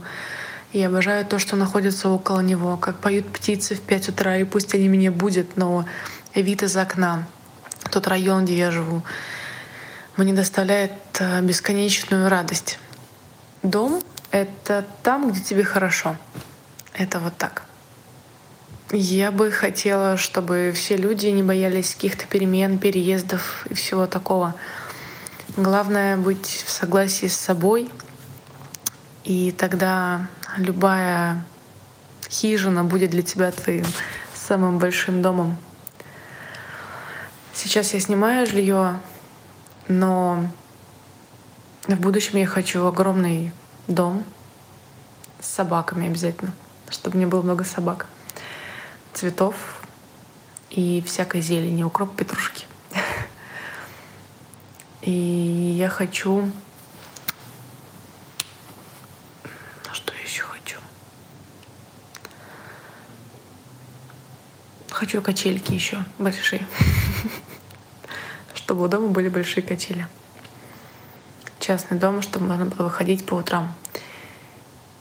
[0.73, 4.75] Я обожаю то, что находится около него, как поют птицы в 5 утра, и пусть
[4.75, 5.85] они меня будут, но
[6.35, 7.27] вид из окна,
[7.91, 9.03] тот район, где я живу,
[10.17, 12.79] мне доставляет э, бесконечную радость.
[13.63, 16.17] Дом— это там, где тебе хорошо.
[16.95, 17.63] Это вот так.
[18.91, 24.55] Я бы хотела, чтобы все люди не боялись каких-то перемен, переездов и всего такого.
[25.57, 27.91] Главное быть в согласии с собой,
[29.25, 31.45] и тогда любая
[32.29, 33.85] хижина будет для тебя твоим
[34.35, 35.57] самым большим домом.
[37.55, 38.99] Сейчас я снимаю жилье,
[39.89, 40.51] но
[41.87, 43.53] в будущем я хочу огромный
[43.89, 44.25] дом
[45.41, 46.53] с собаками обязательно,
[46.89, 48.07] чтобы мне было много собак,
[49.13, 49.57] цветов
[50.71, 52.67] и всякой зелени, укроп, петрушки.
[55.03, 56.51] И я хочу...
[59.93, 60.79] Что я еще хочу?
[65.03, 66.65] хочу качельки еще большие.
[68.55, 70.07] Чтобы у дома были большие качели.
[71.63, 73.73] Частный дом, чтобы можно было выходить по утрам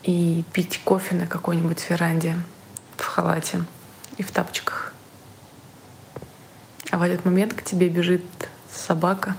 [0.04, 2.36] и пить кофе на какой-нибудь веранде
[2.98, 3.64] в халате
[4.18, 4.94] и в тапочках.
[6.92, 8.24] А в этот момент к тебе бежит
[8.72, 9.36] собака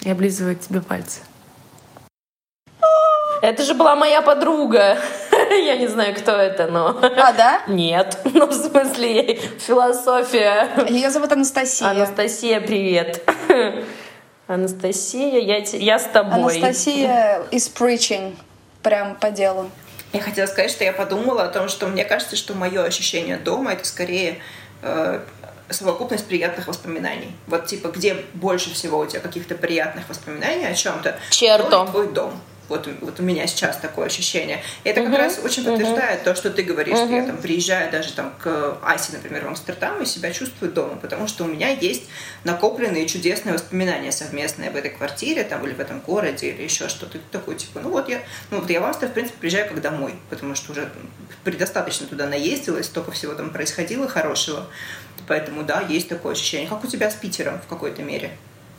[0.00, 1.20] и облизывает тебе пальцы.
[3.42, 4.96] Это же была моя подруга.
[5.50, 6.98] Я не знаю, кто это, но...
[6.98, 7.62] А, да?
[7.68, 8.18] Нет.
[8.24, 10.86] Ну, в смысле, философия.
[10.88, 11.90] Ее зовут Анастасия.
[11.90, 13.22] Анастасия, привет.
[14.50, 16.34] Анастасия, я, я с тобой.
[16.34, 18.36] Анастасия is preaching.
[18.82, 19.70] Прям по делу.
[20.12, 23.74] Я хотела сказать, что я подумала о том, что мне кажется, что мое ощущение дома
[23.74, 24.38] это скорее
[24.82, 25.20] э,
[25.68, 27.32] совокупность приятных воспоминаний.
[27.46, 31.86] Вот типа, где больше всего у тебя каких-то приятных воспоминаний о чем-то, Черто.
[31.86, 32.32] твой дом.
[32.70, 34.62] Вот, вот у меня сейчас такое ощущение.
[34.84, 36.24] И это как раз очень подтверждает uh-huh.
[36.24, 40.00] то, что ты говоришь, что я там приезжаю даже там к Асе, например, в Амстердам
[40.00, 42.04] и себя чувствую дома, потому что у меня есть
[42.44, 47.18] накопленные чудесные воспоминания совместные в этой квартире там или в этом городе или еще что-то
[47.32, 47.80] такое типа.
[47.80, 50.70] Ну вот я, ну вот я в Амстердам в принципе приезжаю как домой, потому что
[50.70, 50.88] уже
[51.42, 54.68] предостаточно туда наездилась, столько всего там происходило хорошего,
[55.26, 56.68] поэтому да, есть такое ощущение.
[56.68, 58.30] Как у тебя с Питером в какой-то мере?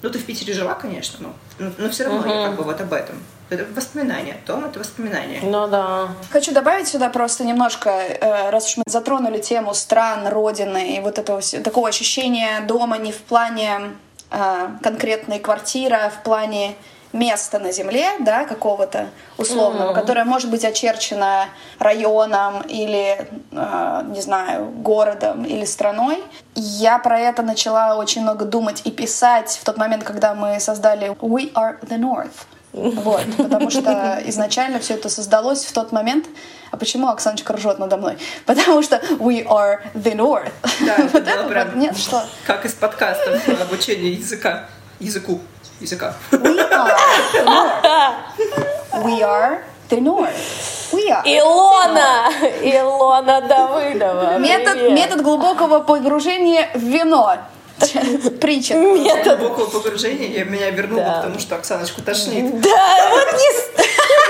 [0.01, 2.29] Ну, ты в Питере жила, конечно, но, но, но все равно угу.
[2.29, 3.17] я как бы вот об этом.
[3.51, 4.37] Это воспоминания.
[4.47, 5.41] Дом— это воспоминания.
[5.43, 6.07] Ну да.
[6.31, 11.19] Хочу добавить сюда просто немножко, э, раз уж мы затронули тему стран, родины и вот
[11.19, 13.91] этого такого ощущения дома не в плане
[14.29, 16.75] э, конкретной квартиры, а в плане
[17.11, 19.95] места на земле, да, какого-то условного, mm-hmm.
[19.95, 26.23] которое может быть очерчено районом или, э, не знаю, городом или страной.
[26.55, 31.09] Я про это начала очень много думать и писать в тот момент, когда мы создали
[31.19, 32.47] We Are the North.
[32.73, 36.25] Вот, потому что изначально все это создалось в тот момент.
[36.71, 38.17] А почему Оксаночка ржет надо мной?
[38.45, 40.51] Потому что we are the North.
[40.79, 42.23] Да, это вот это прям вот, нет, что?
[42.45, 44.67] как из подкастов обучения языка,
[44.99, 45.41] языку
[45.81, 46.15] языка.
[46.31, 46.93] We are
[47.33, 49.03] the North.
[49.03, 50.91] We are the North.
[50.93, 51.23] We are.
[51.25, 52.29] Илона!
[52.61, 54.37] Илона Давыдова.
[54.39, 57.37] Метод, метод глубокого погружения в вино.
[58.41, 58.75] Притча.
[58.75, 61.13] Метод глубокого погружения меня вернуло, да.
[61.17, 62.61] потому что Оксаночку тошнит.
[62.61, 63.51] Да, вот не...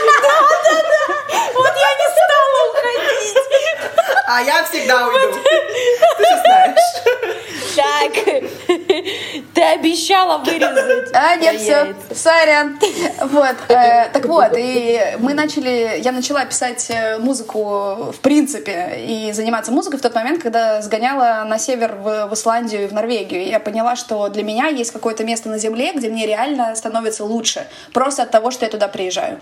[0.01, 1.41] Да, да, да.
[1.53, 3.37] Вот я не стала уходить.
[4.27, 5.39] А я всегда уйду.
[6.17, 6.91] Ты же знаешь.
[7.75, 8.13] Так,
[9.53, 11.09] ты обещала вырезать.
[11.13, 12.77] А, нет, все, сорян.
[13.21, 19.31] Вот, э, так вот, и мы начали, я начала писать э, музыку в принципе и
[19.33, 23.40] заниматься музыкой в тот момент, когда сгоняла на север в, в Исландию и в Норвегию.
[23.45, 27.67] Я поняла, что для меня есть какое-то место на земле, где мне реально становится лучше,
[27.93, 29.39] просто от того, что я туда приезжаю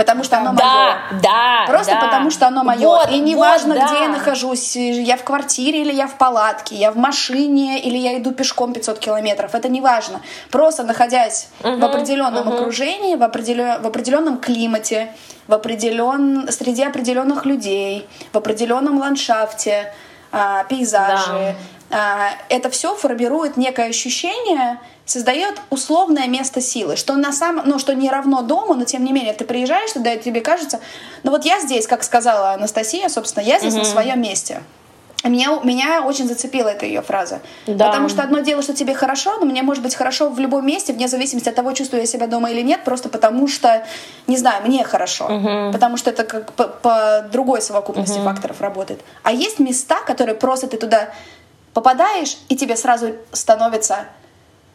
[0.00, 1.20] потому что оно да, мое.
[1.22, 2.00] Да, Просто да.
[2.00, 2.78] потому что оно мое.
[2.78, 3.86] Вот, и неважно, вот, да.
[3.86, 8.16] где я нахожусь, я в квартире или я в палатке, я в машине или я
[8.18, 9.54] иду пешком 500 километров.
[9.54, 10.22] Это не важно.
[10.50, 12.56] Просто находясь угу, в определенном угу.
[12.56, 13.82] окружении, в, определен...
[13.82, 15.12] в определенном климате,
[15.46, 16.48] в определен...
[16.50, 19.92] среди определенных людей, в определенном ландшафте,
[20.32, 21.26] а, пейзаже.
[21.28, 21.54] Да.
[21.90, 27.94] А, это все формирует некое ощущение создает условное место силы, что на самом, ну, что
[27.94, 30.78] не равно дому, но тем не менее ты приезжаешь туда, и тебе кажется,
[31.24, 33.80] ну вот я здесь, как сказала Анастасия, собственно, я здесь угу.
[33.80, 34.62] на своем месте.
[35.24, 37.40] Меня, меня очень зацепила эта ее фраза.
[37.66, 37.88] Да.
[37.88, 40.94] Потому что одно дело, что тебе хорошо, но мне может быть хорошо в любом месте,
[40.94, 43.84] вне зависимости от того, чувствую я себя дома или нет, просто потому что,
[44.26, 45.26] не знаю, мне хорошо.
[45.26, 45.72] Угу.
[45.72, 48.24] Потому что это как по, по другой совокупности угу.
[48.24, 49.00] факторов работает.
[49.22, 51.10] А есть места, которые просто ты туда
[51.74, 54.06] попадаешь, и тебе сразу становится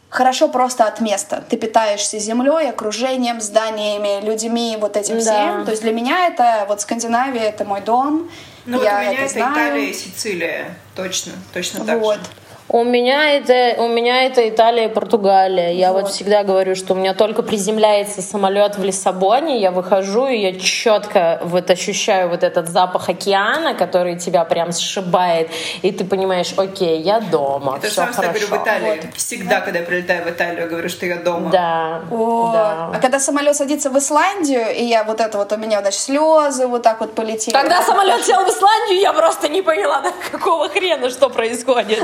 [0.08, 1.44] хорошо просто от места.
[1.48, 5.20] Ты питаешься землей, окружением, зданиями, людьми, вот этим да.
[5.20, 5.64] всем.
[5.64, 8.30] То есть для меня это вот Скандинавия, это мой дом.
[8.64, 9.52] Ну я вот у меня это, это знаю.
[9.52, 12.16] Италия и Сицилия, точно, точно так вот.
[12.16, 12.22] же.
[12.68, 15.72] У меня это, у меня это Италия и Португалия.
[15.72, 16.02] Я вот.
[16.02, 20.58] вот всегда говорю, что у меня только приземляется самолет в Лиссабоне, я выхожу и я
[20.58, 25.48] четко вот ощущаю вот этот запах океана, который тебя прям сшибает,
[25.82, 28.46] и ты понимаешь, окей, я дома, Это все самое, что я хорошо.
[28.46, 29.00] говорю в Италии.
[29.02, 29.14] Вот.
[29.14, 31.50] Всегда, когда я прилетаю в Италию, я говорю, что я дома.
[31.50, 32.02] Да.
[32.10, 32.90] О, да.
[32.94, 36.66] А когда самолет садится в Исландию, и я вот это вот у меня значит слезы
[36.66, 37.54] вот так вот полетели.
[37.54, 42.02] Когда самолет сел в Исландию, я просто не поняла, да, какого хрена, что происходит.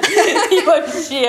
[0.53, 1.25] И вообще.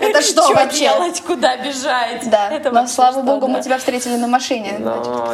[0.00, 0.80] Это что вообще?
[0.80, 2.28] делать, куда бежать?
[2.30, 2.50] Да.
[2.50, 4.80] Это но слава богу, мы тебя встретили на машине.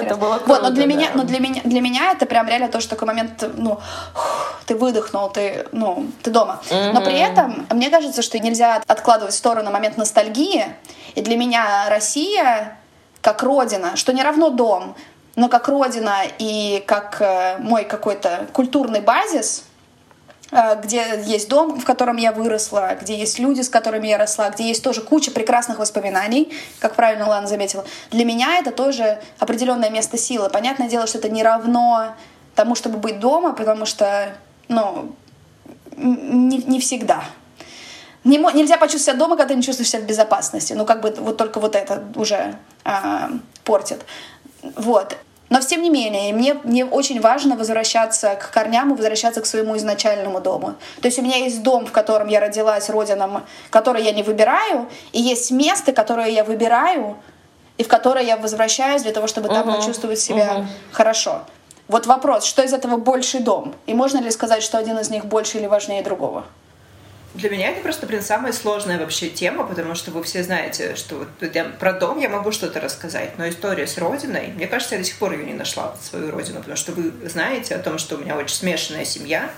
[0.02, 2.68] Это было Вот, но круто, для меня, но для меня, для меня это прям реально
[2.68, 3.78] тоже такой момент, ну,
[4.66, 6.60] ты выдохнул, ты, ну, ты дома.
[6.70, 10.64] Но при этом мне кажется, что нельзя откладывать в сторону момент ностальгии.
[11.14, 12.78] И для меня Россия
[13.20, 14.94] как родина, что не равно дом,
[15.36, 19.64] но как родина и как э, мой какой-то культурный базис,
[20.50, 24.66] где есть дом, в котором я выросла, где есть люди, с которыми я росла, где
[24.66, 27.84] есть тоже куча прекрасных воспоминаний, как правильно Лана заметила.
[28.10, 30.48] Для меня это тоже определенное место силы.
[30.48, 32.14] Понятное дело, что это не равно
[32.54, 34.34] тому, чтобы быть дома, потому что,
[34.68, 35.14] ну,
[35.96, 37.22] не, не всегда.
[38.24, 40.72] Не, нельзя почувствовать себя дома, когда ты не чувствуешь себя в безопасности.
[40.72, 43.30] Ну, как бы вот только вот это уже а,
[43.64, 44.04] портит.
[44.62, 45.16] Вот.
[45.50, 49.76] Но тем не менее, мне, мне очень важно возвращаться к корням и возвращаться к своему
[49.76, 50.74] изначальному дому.
[51.00, 54.88] То есть у меня есть дом, в котором я родилась, родина, который я не выбираю,
[55.12, 57.16] и есть место, которое я выбираю,
[57.78, 59.76] и в которое я возвращаюсь для того, чтобы там uh-huh.
[59.76, 60.66] почувствовать себя uh-huh.
[60.92, 61.42] хорошо.
[61.86, 63.74] Вот вопрос, что из этого больший дом?
[63.86, 66.44] И можно ли сказать, что один из них больше или важнее другого?
[67.38, 71.14] Для меня это просто, блин, самая сложная вообще тема, потому что вы все знаете, что
[71.18, 75.00] вот я, про дом я могу что-то рассказать, но история с родиной, мне кажется, я
[75.00, 78.16] до сих пор ее не нашла, свою родину, потому что вы знаете о том, что
[78.16, 79.50] у меня очень смешанная семья,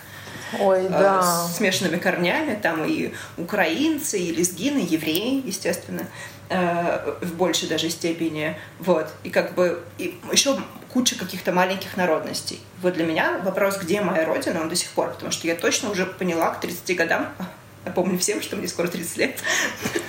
[0.59, 1.23] Ой, э, да.
[1.23, 6.07] с смешанными корнями, там и украинцы, и лезгины, и евреи, естественно,
[6.51, 10.59] э, в большей даже степени, вот, и как бы и еще
[10.93, 12.61] куча каких-то маленьких народностей.
[12.83, 15.91] Вот для меня вопрос, где моя родина, он до сих пор, потому что я точно
[15.91, 17.33] уже поняла к 30 годам,
[17.85, 19.39] Напомню всем, что мне скоро 30 лет.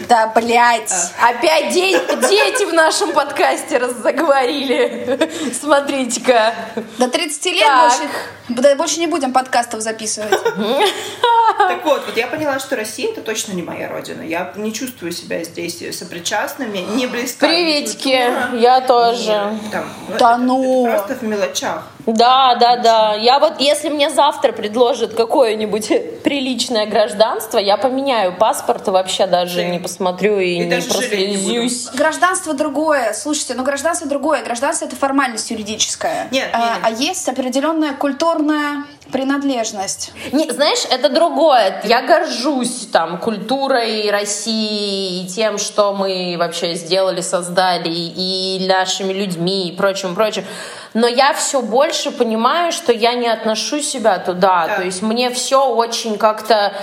[0.09, 0.91] Да, блядь.
[1.22, 1.30] А.
[1.30, 1.97] Опять де-
[2.30, 5.30] дети в нашем подкасте раз заговорили.
[5.57, 6.53] Смотрите-ка.
[6.97, 8.09] До 30 лет больше,
[8.49, 10.32] да, больше не будем подкастов записывать.
[10.32, 14.22] Так вот, вот я поняла, что Россия это точно не моя родина.
[14.22, 17.47] Я не чувствую себя здесь сопричастным, не близка.
[17.47, 19.57] Приветики, я тоже.
[19.72, 19.86] Там,
[20.19, 20.88] да ну.
[20.88, 21.88] Это просто в мелочах.
[22.06, 23.16] Да, да, да.
[23.16, 25.91] Я вот, если мне завтра предложат какое-нибудь
[26.24, 29.66] приличное гражданство, я поменяю паспорт и вообще даже Ты.
[29.66, 31.89] не посмотрю и, и не прослезюсь.
[31.93, 33.14] Гражданство другое.
[33.14, 34.43] Слушайте, ну гражданство другое.
[34.43, 36.28] Гражданство это формальность юридическая.
[36.32, 36.80] Нет, а, нет, нет.
[36.84, 40.14] а есть определенная культурная принадлежность.
[40.32, 41.82] Не, знаешь, это другое.
[41.84, 49.70] Я горжусь там культурой России и тем, что мы вообще сделали, создали, и нашими людьми
[49.70, 50.45] и прочим, прочим.
[50.94, 54.68] Но я все больше понимаю, что я не отношу себя туда.
[54.68, 54.76] Да.
[54.78, 56.74] То есть мне все очень как-то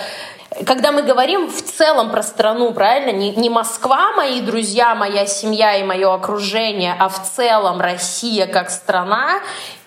[0.65, 5.77] когда мы говорим в целом про страну, правильно, не, не Москва, мои друзья, моя семья
[5.77, 9.41] и мое окружение, а в целом Россия как страна,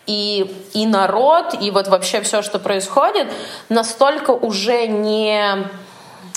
[0.06, 3.28] и, и народ, и вот вообще все, что происходит,
[3.70, 5.68] настолько уже не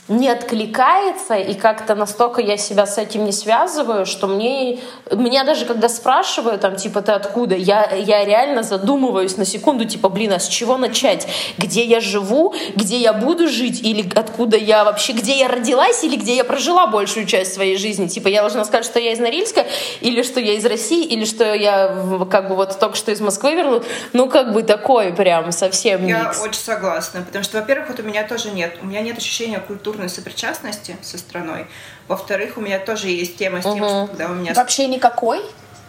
[0.08, 4.80] не откликается, и как-то настолько я себя с этим не связываю, что мне,
[5.10, 10.10] меня даже когда спрашивают, там, типа, ты откуда, я, я реально задумываюсь на секунду, типа,
[10.10, 11.26] блин, а с чего начать?
[11.56, 16.16] Где я живу, где я буду жить, или откуда я вообще, где я родилась, или
[16.16, 18.06] где я прожила большую часть своей жизни?
[18.06, 19.64] Типа, я должна сказать, что я из Норильска,
[20.02, 21.96] или что я из России, или что я,
[22.30, 23.86] как бы, вот только что из Москвы вернулась.
[24.12, 26.42] Ну, как бы, такой прям совсем Я микс.
[26.42, 29.93] очень согласна, потому что, во-первых, вот у меня тоже нет, у меня нет ощущения культуры
[29.94, 31.66] культурной сопричастности со страной.
[32.08, 33.84] Во-вторых, у меня тоже есть тема с тем, угу.
[33.84, 34.52] что когда у меня...
[34.54, 35.40] Вообще никакой?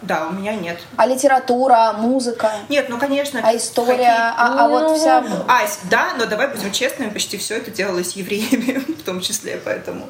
[0.01, 0.77] Да, у меня нет.
[0.97, 2.51] А литература, музыка?
[2.69, 3.41] Нет, ну конечно.
[3.43, 5.23] А история, а, а вот вся...
[5.47, 10.07] А, да, но давай будем честными, почти все это делалось евреями в том числе, поэтому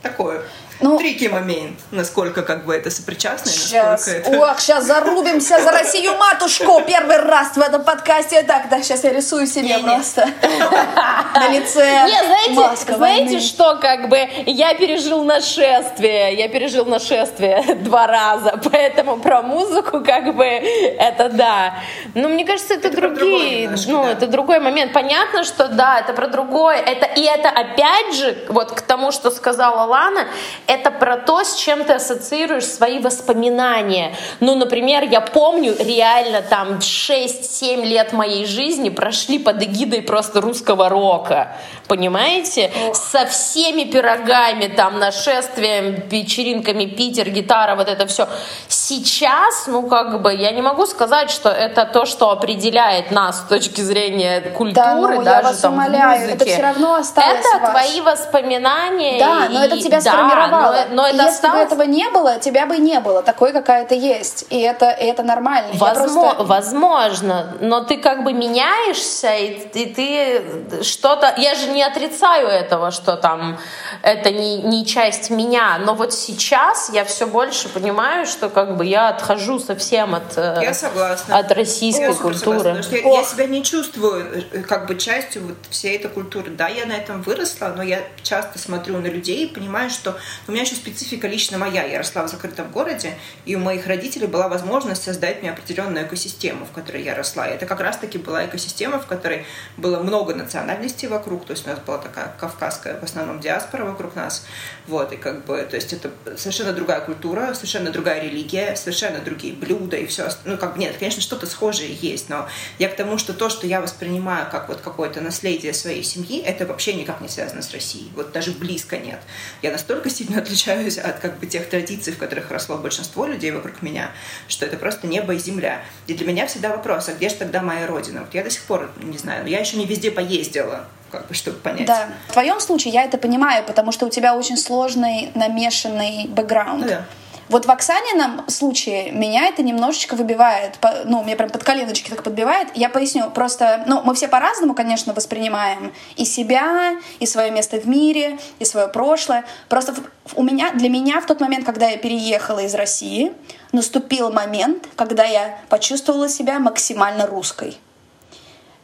[0.00, 0.42] такое.
[0.80, 3.50] Ну, Трики момент, насколько как бы это сопричастно.
[3.50, 4.30] Сейчас, это...
[4.30, 8.42] ох, сейчас зарубимся за Россию матушку первый раз в этом подкасте.
[8.42, 10.26] Так, да, сейчас я рисую себе не, просто
[11.34, 18.06] на лице Не, знаете, знаете что, как бы я пережил нашествие, я пережил нашествие два
[18.06, 21.74] раза, поэтому про музыку как бы это да.
[22.14, 24.12] Но мне кажется, это, это другие, ну, да.
[24.12, 24.92] это другой момент.
[24.92, 29.30] Понятно, что да, это про другое, это и это опять же вот к тому, что
[29.30, 30.26] сказала Лана,
[30.66, 34.14] это про то, с чем ты ассоциируешь свои воспоминания.
[34.40, 40.88] Ну, например, я помню реально там 6-7 лет моей жизни прошли под эгидой просто русского
[40.88, 41.52] рока.
[41.88, 42.72] Понимаете?
[42.88, 42.96] Ох.
[42.96, 48.26] Со всеми пирогами, там, нашествием, вечеринками, Питер, гитара, вот это все.
[48.68, 53.48] Сейчас, ну, как бы, я не могу сказать, что это то, что определяет нас с
[53.48, 56.34] точки зрения культуры, да, ну, даже я вас там умоляю, музыки.
[56.36, 59.18] это все равно осталось Это твои воспоминания.
[59.18, 60.53] Да, но это тебя да, сформировало.
[60.62, 61.68] Но, но это Если осталось...
[61.68, 63.22] бы этого не было, тебя бы не было.
[63.22, 64.46] Такой, какая то есть.
[64.50, 65.70] И это, и это нормально.
[65.74, 66.44] Возможно, просто...
[66.44, 71.34] возможно, но ты как бы меняешься, и, и ты что-то...
[71.36, 73.58] Я же не отрицаю этого, что там
[74.02, 78.84] это не, не часть меня, но вот сейчас я все больше понимаю, что как бы
[78.84, 81.38] я отхожу совсем от, э, я согласна.
[81.38, 82.82] от российской я культуры.
[82.82, 86.50] Согласна, я, я себя не чувствую э, как бы частью вот всей этой культуры.
[86.50, 90.16] Да, я на этом выросла, но я часто смотрю на людей и понимаю, что
[90.46, 91.84] у меня еще специфика лично моя.
[91.84, 93.14] Я росла в закрытом городе,
[93.44, 97.48] и у моих родителей была возможность создать мне определенную экосистему, в которой я росла.
[97.48, 101.70] И это как раз-таки была экосистема, в которой было много национальностей вокруг, то есть у
[101.70, 104.46] нас была такая кавказская, в основном диаспора вокруг нас,
[104.86, 109.54] вот, и как бы, то есть это совершенно другая культура, совершенно другая религия, совершенно другие
[109.54, 113.18] блюда и все, ну, как бы, нет, конечно, что-то схожее есть, но я к тому,
[113.18, 117.28] что то, что я воспринимаю как вот какое-то наследие своей семьи, это вообще никак не
[117.28, 119.20] связано с Россией, вот даже близко нет.
[119.62, 123.82] Я настолько сильно отличаюсь от как бы тех традиций, в которых росло большинство людей вокруг
[123.82, 124.10] меня,
[124.48, 125.82] что это просто небо и земля.
[126.06, 128.20] И для меня всегда вопрос, а где же тогда моя родина?
[128.20, 131.58] Вот я до сих пор не знаю, я еще не везде поездила, как бы, чтобы
[131.58, 131.86] понять.
[131.86, 132.08] Да.
[132.28, 136.80] В твоем случае я это понимаю, потому что у тебя очень сложный, намешанный бэкграунд.
[136.82, 137.04] Ну, да.
[137.48, 142.68] Вот в Оксанином случае меня это немножечко выбивает, ну, мне прям под коленочки так подбивает.
[142.74, 147.86] Я поясню, просто, ну, мы все по-разному, конечно, воспринимаем и себя, и свое место в
[147.86, 149.44] мире, и свое прошлое.
[149.68, 149.94] Просто
[150.34, 153.32] у меня, для меня в тот момент, когда я переехала из России,
[153.72, 157.76] наступил момент, когда я почувствовала себя максимально русской.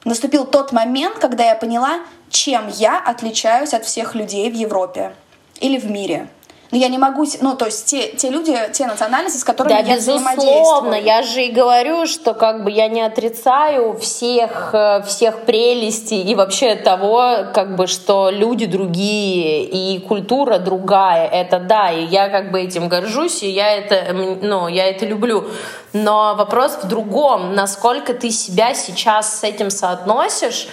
[0.04, 2.00] Наступил тот момент, когда я поняла,
[2.30, 5.14] чем я отличаюсь от всех людей в Европе
[5.60, 6.28] или в мире.
[6.70, 9.78] Но я не могу, ну, то есть те, те люди, те национальности, с которыми да,
[9.80, 15.40] я безусловно, я же и говорю, что как бы я не отрицаю всех, э, всех
[15.40, 22.04] прелестей и вообще того, как бы, что люди другие и культура другая, это да, и
[22.04, 25.46] я как бы этим горжусь, и я это, ну, я это люблю.
[25.92, 30.68] Но вопрос в другом, насколько ты себя сейчас с этим соотносишь,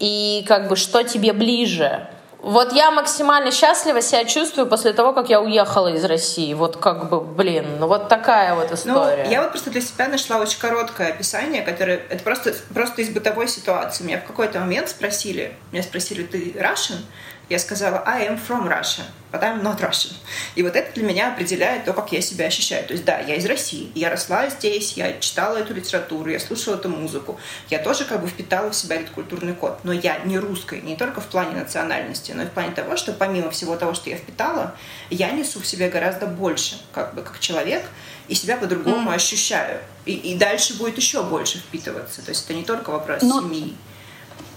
[0.00, 2.08] и как бы что тебе ближе.
[2.40, 6.54] Вот я максимально счастлива себя чувствую после того, как я уехала из России.
[6.54, 9.24] Вот как бы, блин, ну вот такая вот ну, история.
[9.24, 12.00] Ну, я вот просто для себя нашла очень короткое описание, которое...
[12.08, 14.04] Это просто, просто из бытовой ситуации.
[14.04, 17.00] Меня в какой-то момент спросили, меня спросили, ты Russian?
[17.48, 20.12] Я сказала, I am from Russia, but I'm not Russian.
[20.56, 22.84] И вот это для меня определяет то, как я себя ощущаю.
[22.84, 26.74] То есть, да, я из России, я росла здесь, я читала эту литературу, я слушала
[26.74, 27.38] эту музыку.
[27.70, 29.78] Я тоже как бы впитала в себя этот культурный код.
[29.84, 33.12] Но я не русская, не только в плане национальности, но и в плане того, что
[33.12, 34.74] помимо всего того, что я впитала,
[35.10, 37.84] я несу в себе гораздо больше, как бы как человек,
[38.26, 39.14] и себя по-другому mm.
[39.14, 39.80] ощущаю.
[40.04, 42.22] И, и дальше будет еще больше впитываться.
[42.22, 43.40] То есть это не только вопрос но...
[43.40, 43.76] семьи.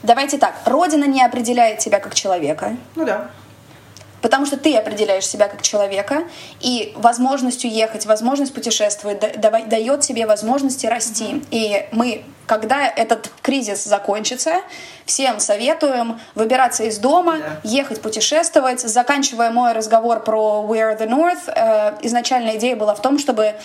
[0.03, 2.77] Давайте так, Родина не определяет тебя как человека.
[2.95, 3.29] Ну да.
[4.21, 6.23] Потому что ты определяешь себя как человека,
[6.59, 11.25] и возможность уехать, возможность путешествовать дает тебе возможности расти.
[11.25, 11.47] Mm-hmm.
[11.51, 14.61] И мы, когда этот кризис закончится,
[15.05, 17.59] всем советуем выбираться из дома, yeah.
[17.63, 18.81] ехать путешествовать.
[18.81, 23.55] Заканчивая мой разговор про We Are the North, э, изначальная идея была в том, чтобы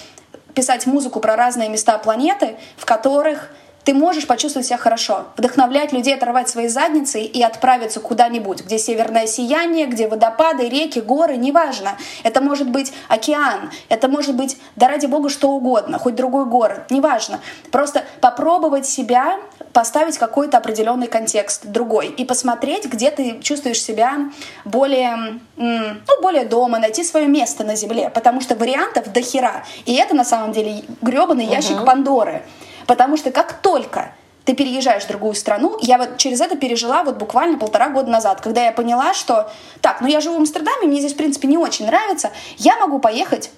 [0.54, 3.50] писать музыку про разные места планеты, в которых
[3.84, 9.26] ты можешь почувствовать себя хорошо, вдохновлять людей оторвать свои задницы и отправиться куда-нибудь, где северное
[9.26, 11.96] сияние, где водопады, реки, горы, неважно.
[12.22, 16.90] Это может быть океан, это может быть, да ради бога, что угодно, хоть другой город,
[16.90, 17.40] неважно.
[17.70, 19.38] Просто попробовать себя
[19.72, 24.30] поставить какой-то определенный контекст другой и посмотреть, где ты чувствуешь себя
[24.64, 29.64] более, ну, более дома, найти свое место на земле, потому что вариантов до хера.
[29.84, 31.84] И это на самом деле гребаный ящик uh-huh.
[31.84, 32.42] Пандоры.
[32.86, 34.12] Потому что как только
[34.44, 38.40] ты переезжаешь в другую страну, я вот через это пережила вот буквально полтора года назад,
[38.40, 41.56] когда я поняла, что так, ну я живу в Амстердаме, мне здесь, в принципе, не
[41.56, 43.50] очень нравится, я могу поехать,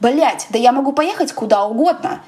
[0.00, 2.22] блять, да я могу поехать куда угодно.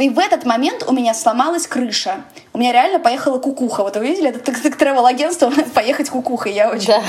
[0.00, 2.24] И в этот момент у меня сломалась крыша.
[2.54, 3.82] У меня реально поехала кукуха.
[3.82, 6.52] Вот вы видели, это так тревел агентство поехать кукухой.
[6.54, 6.86] Я очень...
[6.86, 7.02] Да.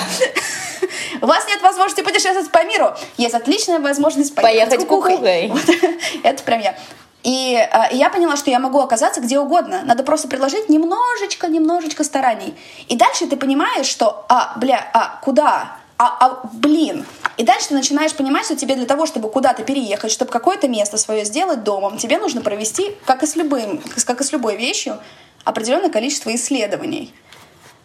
[1.21, 2.93] У вас нет возможности путешествовать по миру.
[3.15, 5.15] Есть отличная возможность поехать, поехать кукухой.
[5.15, 5.47] кукухой.
[5.47, 5.93] Вот.
[6.23, 6.75] Это прям я.
[7.23, 9.81] И, э, и я поняла, что я могу оказаться где угодно.
[9.83, 12.53] Надо просто предложить немножечко, немножечко стараний.
[12.89, 15.77] И дальше ты понимаешь, что, а, бля, а, куда?
[15.97, 17.05] А, а, блин.
[17.37, 20.97] И дальше ты начинаешь понимать, что тебе для того, чтобы куда-то переехать, чтобы какое-то место
[20.97, 24.99] свое сделать домом, тебе нужно провести, как и с, любым, как и с любой вещью,
[25.45, 27.13] определенное количество исследований.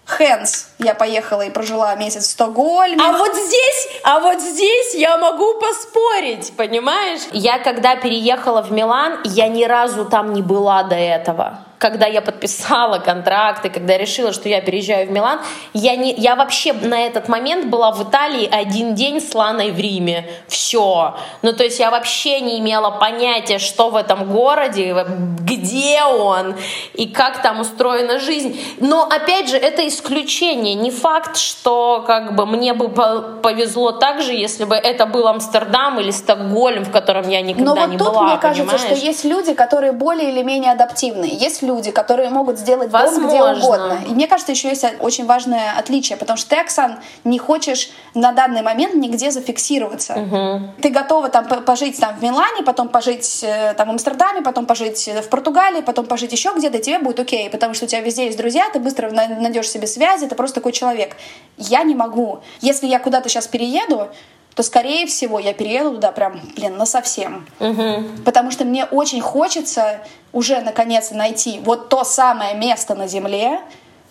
[0.08, 3.02] Хэнс, я поехала и прожила месяц в Стокгольме.
[3.02, 7.20] А вот здесь, а вот здесь я могу поспорить, понимаешь?
[7.32, 12.20] Я когда переехала в Милан, я ни разу там не была до этого когда я
[12.20, 15.40] подписала контракты, когда я решила, что я переезжаю в Милан,
[15.72, 19.78] я, не, я вообще на этот момент была в Италии один день с Ланой в
[19.78, 20.28] Риме.
[20.48, 21.14] Все.
[21.42, 25.06] Ну, то есть я вообще не имела понятия, что в этом городе,
[25.40, 26.56] где он
[26.94, 28.60] и как там устроена жизнь.
[28.80, 30.74] Но, опять же, это исключение.
[30.74, 36.00] Не факт, что как бы мне бы повезло так же, если бы это был Амстердам
[36.00, 38.22] или Стокгольм, в котором я никогда Но вот не тут была.
[38.24, 41.28] мне кажется, что есть люди, которые более или менее адаптивны.
[41.30, 43.98] Есть люди, которые могут сделать дом где угодно.
[44.08, 48.32] И мне кажется, еще есть очень важное отличие, потому что ты, Оксан, не хочешь на
[48.32, 50.14] данный момент нигде зафиксироваться.
[50.14, 50.82] Угу.
[50.82, 55.08] Ты готова там пожить там в Милане, потом пожить э, там в Амстердаме, потом пожить
[55.08, 58.26] в Португалии, потом пожить еще где-то, и тебе будет окей, потому что у тебя везде
[58.26, 61.16] есть друзья, ты быстро найдешь себе связи, ты просто такой человек.
[61.56, 62.40] Я не могу.
[62.60, 64.08] Если я куда-то сейчас перееду,
[64.54, 67.46] то, скорее всего, я перееду туда прям, блин, на совсем.
[67.60, 68.24] Угу.
[68.24, 70.00] Потому что мне очень хочется
[70.32, 73.60] уже наконец найти вот то самое место на Земле,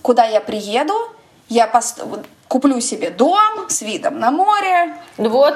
[0.01, 0.93] куда я приеду,
[1.49, 2.01] я пост...
[2.47, 4.95] куплю себе дом с видом на море.
[5.17, 5.55] Вот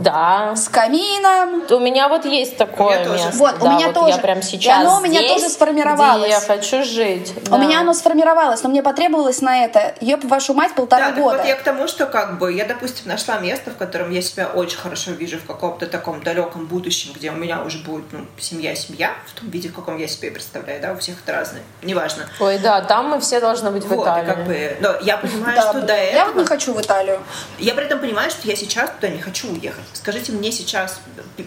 [0.00, 0.54] да.
[0.56, 1.64] С камином.
[1.70, 3.30] У меня вот есть такое место.
[3.34, 4.16] Вот, да, у меня вот тоже.
[4.16, 6.22] Я прям сейчас и оно у меня здесь, тоже сформировалось.
[6.22, 7.32] Где я хочу жить.
[7.50, 11.38] У меня оно сформировалось, но мне потребовалось на это, ёб вашу мать, полтора да, года.
[11.38, 14.46] вот я к тому, что как бы я, допустим, нашла место, в котором я себя
[14.46, 19.12] очень хорошо вижу в каком-то таком далеком будущем, где у меня уже будет ну, семья-семья,
[19.26, 22.24] в том виде, в каком я себе представляю, да, у всех это разное, неважно.
[22.40, 24.26] Ой, да, там мы все должны быть вот, в Италии.
[24.26, 25.86] как бы, но я понимаю, да, что блин.
[25.86, 26.16] до этого...
[26.16, 27.20] Я вот не хочу в Италию.
[27.58, 29.84] Я при этом понимаю, что я сейчас туда не хочу уехать.
[29.92, 31.00] Скажите мне сейчас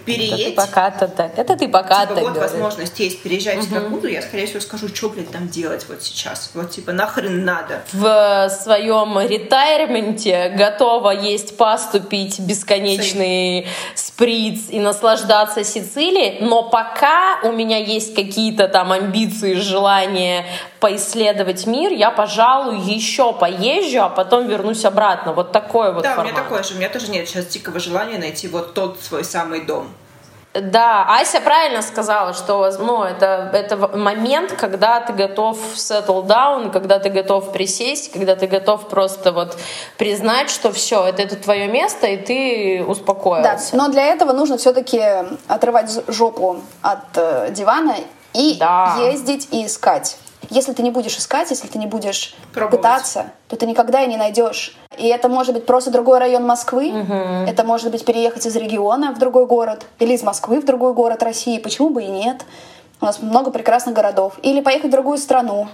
[0.06, 0.34] переедь.
[0.34, 1.38] Это ты пока-то так.
[1.38, 2.52] Это ты пока типа, так вот говоришь.
[2.52, 3.78] возможность есть, переезжайте угу.
[3.78, 6.52] откуда, я, скорее всего, скажу, что, блядь, там делать вот сейчас.
[6.54, 7.84] Вот, типа, нахрен надо.
[7.94, 13.68] В своем ретайрменте готова есть пасту, пить бесконечный
[14.14, 20.46] сприц и наслаждаться Сицилией, но пока у меня есть какие-то там амбиции, желания
[20.80, 25.34] поисследовать мир, я, пожалуй, еще поезжу, а потом вернусь обратно.
[25.34, 26.32] Вот такой вот Да, формат.
[26.32, 26.76] у меня такое же.
[26.76, 29.88] У меня тоже нет сейчас дикого желания найти вот тот свой самый дом.
[30.54, 37.00] Да, Ася правильно сказала, что ну, это, это момент, когда ты готов settle down, когда
[37.00, 39.58] ты готов присесть, когда ты готов просто вот
[39.98, 43.72] признать, что все, это, это твое место, и ты успокоился.
[43.72, 45.02] Да, но для этого нужно все-таки
[45.48, 47.96] отрывать жопу от э, дивана
[48.34, 48.96] и да.
[49.00, 50.18] ездить и искать.
[50.50, 52.78] Если ты не будешь искать, если ты не будешь Пробовать.
[52.78, 54.78] пытаться, то ты никогда и не найдешь.
[54.98, 57.14] И это может быть просто другой район Москвы, угу.
[57.48, 61.24] это может быть переехать из региона в другой город, или из Москвы в другой город
[61.24, 62.46] России, почему бы и нет.
[63.02, 64.36] У нас много прекрасных городов.
[64.44, 65.68] Или поехать в другую страну.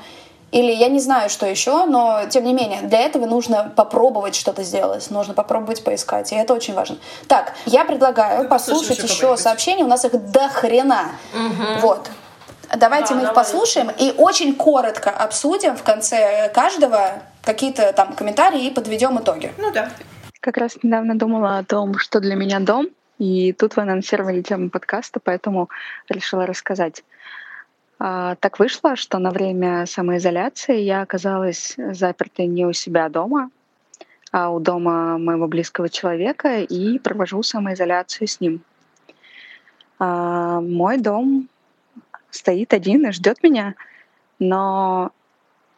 [0.52, 4.64] Или я не знаю, что еще, но тем не менее, для этого нужно попробовать что-то
[4.64, 6.98] сделать, нужно попробовать поискать, и это очень важно.
[7.28, 11.12] Так, я предлагаю послушать еще сообщения, у нас их до хрена.
[11.34, 11.82] Угу.
[11.82, 12.10] Вот.
[12.78, 13.44] Давайте да, мы их давай.
[13.44, 19.52] послушаем и очень коротко обсудим в конце каждого какие-то там комментарии и подведем итоги.
[19.58, 19.90] Ну да.
[20.40, 24.70] Как раз недавно думала о том, что для меня дом, и тут вы анонсировали тему
[24.70, 25.70] подкаста, поэтому
[26.08, 27.04] решила рассказать.
[28.00, 33.52] А, так вышло, что на время самоизоляции я оказалась запертой не у себя дома,
[34.32, 38.62] а у дома моего близкого человека и провожу самоизоляцию с ним.
[40.00, 41.50] А, мой дом
[42.32, 43.76] стоит один и ждет меня,
[44.40, 45.12] но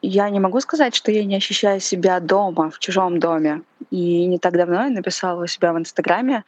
[0.02, 3.62] я не могу сказать, что я не ощущаю себя дома, в чужом доме.
[3.92, 6.44] И не так давно я написала у себя в Инстаграме,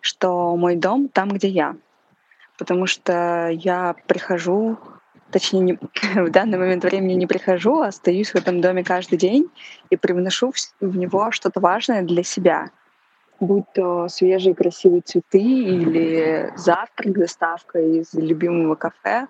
[0.00, 1.76] что мой дом там, где я.
[2.58, 4.78] Потому что я прихожу,
[5.30, 5.72] точнее, не,
[6.20, 9.50] в данный момент времени не прихожу, а остаюсь в этом доме каждый день
[9.90, 12.70] и привношу в, него что-то важное для себя.
[13.38, 19.28] Будь то свежие красивые цветы или завтрак, доставка из любимого кафе.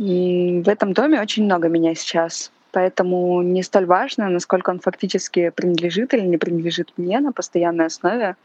[0.00, 2.50] И в этом доме очень много меня сейчас.
[2.72, 8.36] Поэтому не столь важно, насколько он фактически принадлежит или не принадлежит мне на постоянной основе.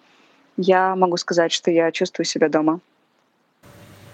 [0.57, 2.81] Я могу сказать, что я чувствую себя дома.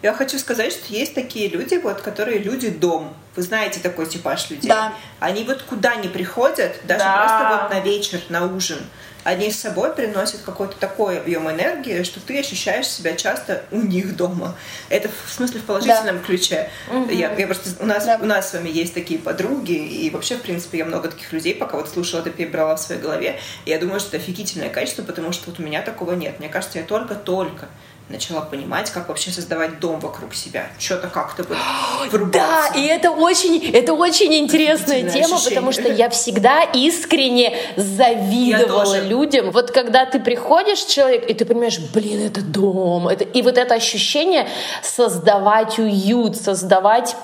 [0.02, 3.14] Я хочу сказать, что есть такие люди, вот, которые люди-дом.
[3.36, 4.68] Вы знаете такой типаж людей?
[4.70, 4.93] Да.
[5.20, 7.18] Они вот куда ни приходят, даже Да.
[7.18, 8.80] просто вот на вечер, на ужин,
[9.24, 14.16] они с собой приносят какой-то такой объем энергии, что ты ощущаешь себя часто у них
[14.16, 14.56] дома.
[14.89, 16.70] Это в смысле в положительном ключе.
[17.12, 18.18] Я, я просто у нас Да.
[18.20, 21.54] у нас с вами есть такие подруги, и вообще, в принципе, я много таких людей,
[21.54, 23.39] пока вот слушала, это перебрала в своей голове.
[23.66, 26.39] И я думаю, что это офигительное качество, потому что вот у меня такого нет.
[26.39, 27.68] Мне кажется, я только-только
[28.12, 30.68] начала понимать, как вообще создавать дом вокруг себя.
[30.78, 31.57] Что-то как-то вот
[32.32, 35.49] Да, и это очень, это очень интересная тема, ощущение.
[35.49, 39.51] потому что я всегда искренне завидовала людям.
[39.51, 43.76] Вот когда ты приходишь, человек, и ты понимаешь, блин, это дом, это и вот это
[43.76, 44.47] ощущение
[44.84, 47.16] создавать уют, создавать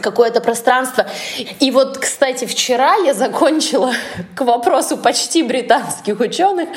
[0.00, 1.06] какое-то пространство.
[1.60, 3.92] И вот, кстати, вчера я закончила,
[4.34, 6.68] к вопросу почти британских ученых,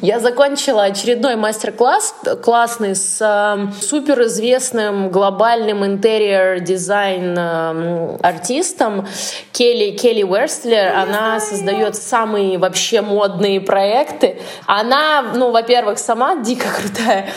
[0.00, 9.06] я закончила очередной мастер-класс классный с э, суперизвестным глобальным интерьер дизайн э, артистом
[9.52, 10.94] Келли, Келли Уэрстлер.
[10.94, 14.40] Она создает самые вообще модные проекты.
[14.66, 17.28] Она, ну, во-первых, сама дико крутая.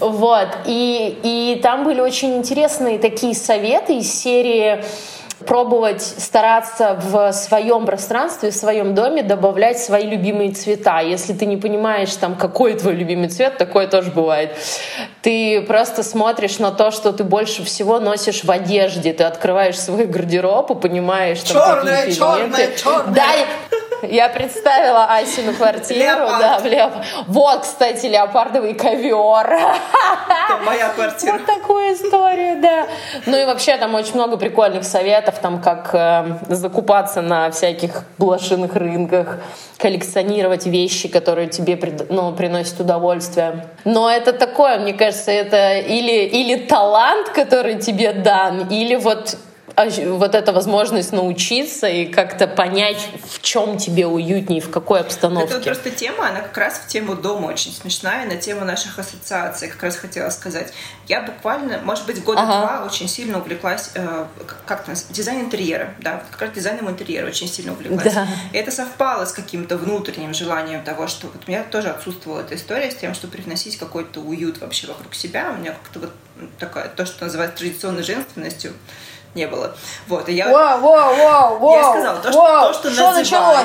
[0.00, 0.48] Вот.
[0.66, 4.81] И, и там были очень интересные такие советы из серии
[5.46, 11.00] пробовать стараться в своем пространстве, в своем доме добавлять свои любимые цвета.
[11.00, 14.56] Если ты не понимаешь, там, какой твой любимый цвет, такое тоже бывает.
[15.20, 19.12] Ты просто смотришь на то, что ты больше всего носишь в одежде.
[19.12, 23.14] Ты открываешь свой гардероб и понимаешь, там, черное, черное, черное.
[23.14, 23.26] Да,
[24.02, 26.40] я представила Асину квартиру, Леопард.
[26.40, 26.92] да, в леоп...
[27.26, 29.46] Вот, кстати, леопардовый ковер.
[29.46, 31.32] Это моя квартира.
[31.32, 32.86] Вот такую историю, да.
[33.26, 38.74] Ну и вообще там очень много прикольных советов, там как э, закупаться на всяких блошиных
[38.74, 39.38] рынках,
[39.78, 41.78] коллекционировать вещи, которые тебе
[42.08, 43.66] ну, приносят удовольствие.
[43.84, 49.36] Но это такое, мне кажется, это или, или талант, который тебе дан, или вот
[49.76, 55.12] вот эта возможность научиться и как-то понять, в чем тебе уютнее, в какой Это вот
[55.14, 55.60] обстановке.
[55.60, 59.82] просто тема, она как раз в тему дома очень смешная, на тему наших ассоциаций, как
[59.82, 60.72] раз хотела сказать.
[61.08, 62.60] Я буквально, может быть, года Ага.
[62.60, 64.26] два очень сильно увлеклась, э,
[64.66, 68.12] как- называется, дизайн интерьера, да, как раз дизайном интерьера очень сильно увлеклась.
[68.14, 68.26] Да.
[68.52, 72.54] И это совпало с каким-то внутренним желанием того, что вот у меня тоже отсутствовала эта
[72.56, 75.52] история с тем, что привносить какой-то уют вообще вокруг себя.
[75.56, 76.12] У меня как-то вот
[76.58, 78.72] такая, то, что называется традиционной женственностью,
[79.34, 79.74] не было.
[80.08, 80.48] Вот, и я...
[80.50, 81.74] Вау, вау, вау, вау.
[81.74, 83.16] Я и сказала, то, что, вау, то, что что называют,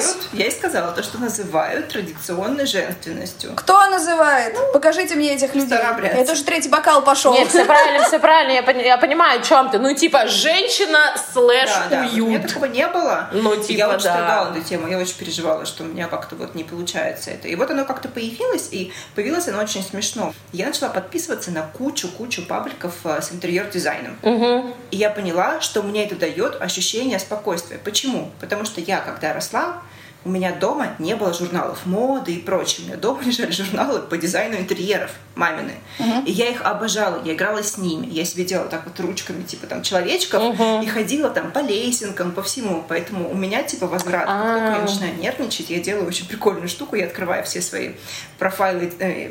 [0.06, 0.18] началось?
[0.34, 3.54] я и сказала, то, что называют традиционной женственностью.
[3.56, 4.56] Кто называет?
[4.72, 5.68] Покажите мне этих людей.
[5.68, 6.18] старообрядцы.
[6.18, 7.34] Это уже третий бокал пошел.
[7.34, 9.78] Нет, все правильно, все правильно, я, пони- я понимаю, о чем ты.
[9.80, 11.00] Ну, типа, женщина
[11.34, 12.08] слэш Да, да.
[12.14, 13.30] У меня такого не было.
[13.34, 14.14] Ну, И типа, я очень да.
[14.14, 14.88] страдала на эту тему.
[14.88, 17.48] Я очень переживала, что у меня как-то вот не получается это.
[17.48, 20.34] И вот оно как-то появилось, и появилось оно очень смешно.
[20.54, 24.18] Я начала подписываться на кучу-кучу пабликов э, с интерьер-дизайном.
[24.92, 27.78] И я поняла, что мне это дает ощущение спокойствия.
[27.78, 28.32] Почему?
[28.40, 29.82] Потому что я, когда росла,
[30.26, 32.84] у меня дома не было журналов моды и прочего.
[32.84, 35.76] У меня дома лежали журналы по дизайну интерьеров мамины.
[36.26, 37.22] И я их обожала.
[37.24, 38.08] Я играла с ними.
[38.08, 42.44] Я себе делала так вот ручками, типа там человечков, и ходила там по лесенкам, по
[42.44, 42.84] всему.
[42.90, 44.26] Поэтому у меня типа возврат.
[44.26, 44.82] Как только я А.
[44.82, 46.96] начинаю нервничать, я делаю очень прикольную штуку.
[46.98, 47.92] Я открываю все свои
[48.38, 49.30] профайлы э,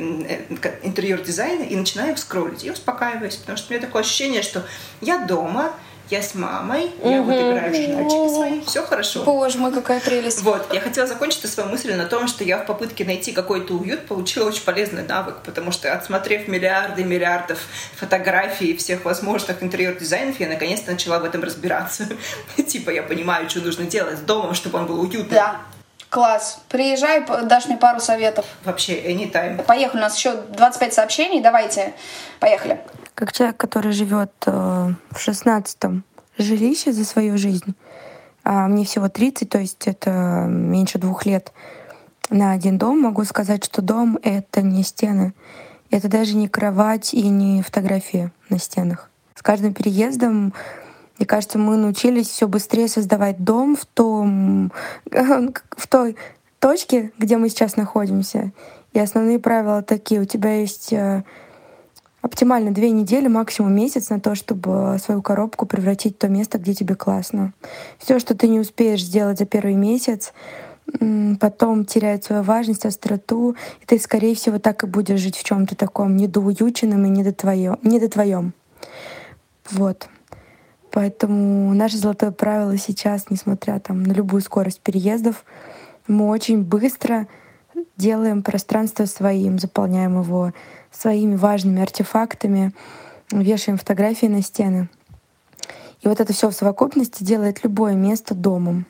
[0.49, 2.64] э, интерьер-дизайна и начинаю их скроллить.
[2.64, 4.64] И успокаиваюсь, потому что у меня такое ощущение, что
[5.01, 5.72] я дома,
[6.11, 9.25] я с мамой, я вот играю в журнальчики свои, все хорошо.
[9.25, 10.43] Боже мой, какая прелесть.
[10.43, 14.07] Вот, я хотела закончить свою мысль на том, что я в попытке найти какой-то уют
[14.07, 17.59] получила очень полезный навык, потому что отсмотрев миллиарды и миллиардов
[17.97, 22.07] фотографий всех возможных интерьер-дизайнов, я наконец-то начала в этом разбираться.
[22.67, 25.29] Типа я понимаю, что нужно делать с домом, чтобы он был уютным.
[25.29, 25.61] Да.
[26.09, 26.61] Класс.
[26.69, 28.47] Приезжай, дашь мне пару советов.
[28.65, 29.63] Вообще, anytime.
[29.65, 31.41] Поехали, у нас еще 25 сообщений.
[31.41, 31.95] Давайте,
[32.39, 32.81] поехали.
[33.17, 34.51] Как человек, который живет э,
[35.11, 36.05] в шестнадцатом
[36.37, 37.75] жилище за свою жизнь,
[38.45, 41.51] а мне всего 30, то есть это меньше двух лет
[42.29, 45.33] на один дом, могу сказать, что дом— это не стены.
[45.91, 49.09] Это даже не кровать и не фотографии на стенах.
[49.35, 50.53] С каждым переездом,
[51.17, 54.73] мне кажется, мы научились все быстрее создавать дом в том,
[55.11, 56.17] в той
[56.59, 58.53] точке, где мы сейчас находимся.
[58.93, 60.21] И основные правила такие.
[60.21, 61.25] У тебя есть э,
[62.27, 66.74] оптимально две недели, максимум месяц на то, чтобы свою коробку превратить в то место, где
[66.74, 67.53] тебе классно.
[67.99, 70.33] Все, что ты не успеешь сделать за первый месяц,
[71.41, 75.77] потом теряет свою важность, остроту, и ты, скорее всего, так и будешь жить в чем-то
[75.77, 77.79] таком недоуюченном и недотвоем.
[77.83, 78.53] недотвоем.
[79.70, 80.09] Вот.
[80.91, 85.45] Поэтому наше золотое правило сейчас, несмотря там, на любую скорость переездов,
[86.09, 87.29] мы очень быстро
[87.97, 90.53] делаем пространство своим, заполняем его
[90.99, 92.72] своими важными артефактами,
[93.30, 94.88] вешаем фотографии на стены.
[96.03, 98.86] И вот это все в совокупности делает любое место домом.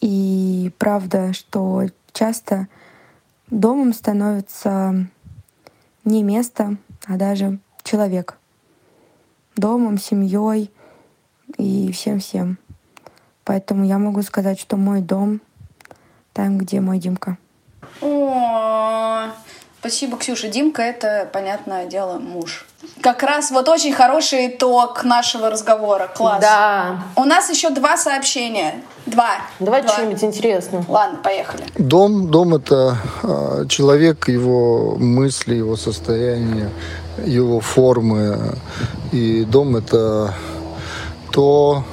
[0.00, 2.68] И правда, что часто
[3.50, 5.06] домом становится
[6.04, 8.38] не место, а даже человек.
[9.56, 10.70] Домом, семьей
[11.58, 12.58] и всем-всем.
[13.44, 15.40] Поэтому я могу сказать, что мой дом
[16.32, 17.36] там, где мой Димка.
[18.00, 19.30] О,
[19.80, 20.48] спасибо, Ксюша.
[20.48, 22.66] Димка— это, понятное дело, муж.
[23.00, 26.10] Как раз вот очень хороший итог нашего разговора.
[26.14, 26.40] Класс.
[26.40, 27.02] Да.
[27.16, 28.82] У нас еще два сообщения.
[29.06, 29.30] Два.
[29.58, 29.92] Давай Два.
[29.92, 30.84] что-нибудь интересное.
[30.86, 31.64] Ладно, поехали.
[31.78, 36.70] Дом, дом это э, человек, его мысли, его состояние,
[37.24, 38.56] его формы.
[39.12, 40.34] И дом это
[41.32, 41.84] то,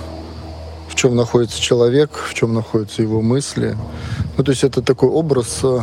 [0.90, 3.78] в чем находится человек, в чем находятся его мысли.
[4.38, 5.80] Ну, то есть это такой образ э,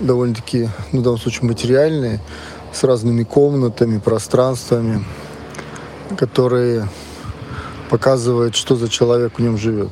[0.00, 2.20] довольно-таки, ну, в данном случае, материальный,
[2.72, 5.04] с разными комнатами, пространствами,
[6.16, 6.88] которые
[7.88, 9.90] показывают, что за человек в нем живет.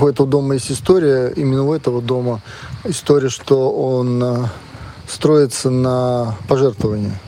[0.00, 2.40] У этого дома есть история, именно у этого дома
[2.84, 4.46] история, что он э,
[5.08, 7.18] строится на пожертвования.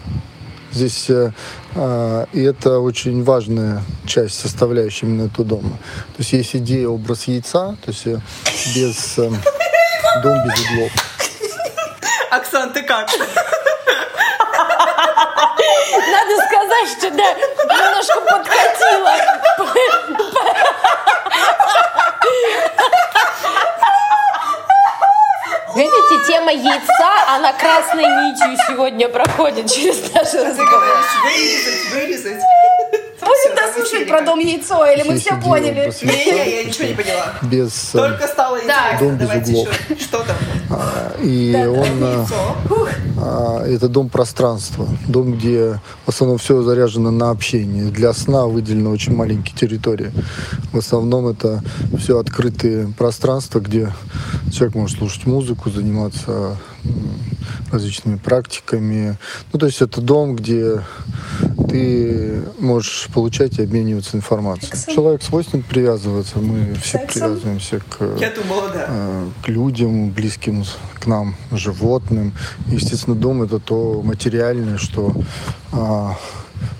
[0.73, 1.33] Здесь э,
[1.75, 5.71] э, и это очень важная часть, составляющая именно этого дома.
[6.17, 8.21] То есть есть идея, образ яйца, то есть э,
[8.75, 9.31] без э,
[10.23, 11.10] дом без углов.
[12.31, 13.09] Оксан, ты как?
[16.11, 17.35] Надо сказать, что да,
[17.75, 19.15] немножко подкатила.
[25.75, 30.83] Видите, тема яйца, она красной нитью сегодня проходит через наш разговор.
[31.25, 32.43] Вырезать, вырезать.
[33.21, 35.93] Будем дослушать про дом яйцо, или мы все поняли?
[36.03, 37.35] Не, я ничего не поняла.
[37.43, 38.99] без э, Только стало интересно.
[38.99, 39.91] Дом без Давайте углов.
[39.91, 40.01] еще.
[40.03, 40.37] Что там?
[40.81, 42.27] А, и он э,
[43.19, 47.85] а, это дом пространства, дом, где в основном все заряжено на общение.
[47.85, 50.11] Для сна выделена очень маленькие территории.
[50.73, 51.63] В основном это
[51.99, 53.93] все открытые пространства, где
[54.51, 56.57] человек может слушать музыку, заниматься
[57.73, 59.19] различными практиками.
[59.53, 60.83] Ну, то есть это дом, где
[61.69, 64.73] ты можешь получать и обмениваться информацией.
[64.73, 64.95] Сексом?
[64.95, 66.39] Человек свойственно привязываться.
[66.39, 67.09] Мы все Сексом?
[67.13, 68.87] привязываемся к Я думала, да.
[68.89, 70.65] э, к людям, близким
[70.95, 72.33] к нам, животным.
[72.67, 75.15] Естественно, дом это то материальное, что,
[75.73, 76.17] а,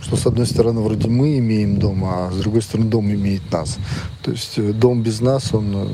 [0.03, 3.79] что с одной стороны вроде мы имеем дом, а с другой стороны дом имеет нас.
[4.23, 5.89] То есть э, дом без нас, он э,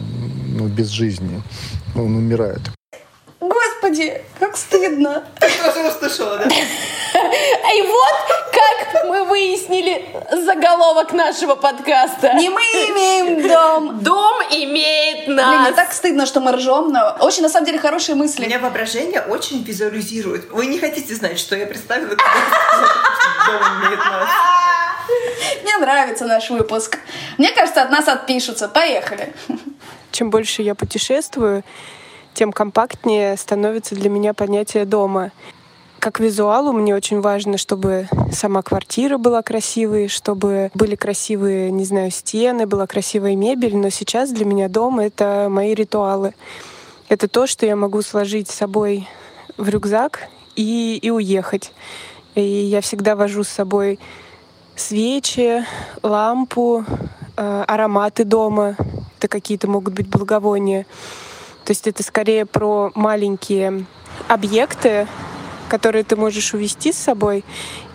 [0.58, 1.42] ну, без жизни,
[1.94, 2.62] он умирает.
[3.96, 5.24] Господи, как стыдно.
[5.40, 6.44] Ты тоже услышала, да?
[6.54, 10.06] И вот как мы выяснили
[10.44, 12.34] заголовок нашего подкаста.
[12.34, 14.00] Не мы имеем дом.
[14.00, 15.68] Дом имеет Блин, нас.
[15.68, 18.44] мне так стыдно, что мы ржем, но очень, на самом деле, хорошие У мысли.
[18.44, 20.50] меня воображение очень визуализирует.
[20.50, 22.24] Вы не хотите знать, что я представила, когда
[23.46, 24.28] дом имеет нас.
[25.62, 26.98] Мне нравится наш выпуск.
[27.38, 28.68] Мне кажется, от нас отпишутся.
[28.68, 29.32] Поехали.
[30.12, 31.64] Чем больше я путешествую,
[32.36, 35.32] тем компактнее становится для меня понятие дома.
[35.98, 42.10] Как визуалу мне очень важно, чтобы сама квартира была красивой, чтобы были красивые, не знаю,
[42.10, 46.34] стены, была красивая мебель, но сейчас для меня дом— это мои ритуалы.
[47.08, 49.08] Это то, что я могу сложить с собой
[49.56, 51.72] в рюкзак и, и уехать.
[52.34, 53.98] И я всегда вожу с собой
[54.76, 55.64] свечи,
[56.02, 56.84] лампу,
[57.38, 58.76] э, ароматы дома.
[59.16, 60.84] Это какие-то могут быть благовония.
[61.66, 63.86] То есть это скорее про маленькие
[64.28, 65.08] объекты,
[65.68, 67.44] которые ты можешь увести с собой.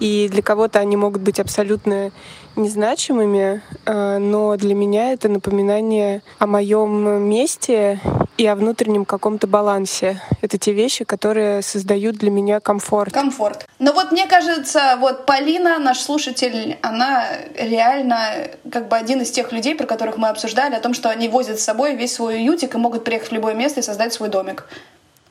[0.01, 2.11] И для кого-то они могут быть абсолютно
[2.55, 7.99] незначимыми, э, но для меня это напоминание о моем месте
[8.37, 10.19] и о внутреннем каком-то балансе.
[10.41, 13.13] Это те вещи, которые создают для меня комфорт.
[13.13, 13.67] Комфорт.
[13.79, 17.25] Но вот мне кажется, вот Полина, наш слушатель, она
[17.55, 21.29] реально как бы один из тех людей, про которых мы обсуждали, о том, что они
[21.29, 24.29] возят с собой весь свой уютик и могут приехать в любое место и создать свой
[24.29, 24.65] домик.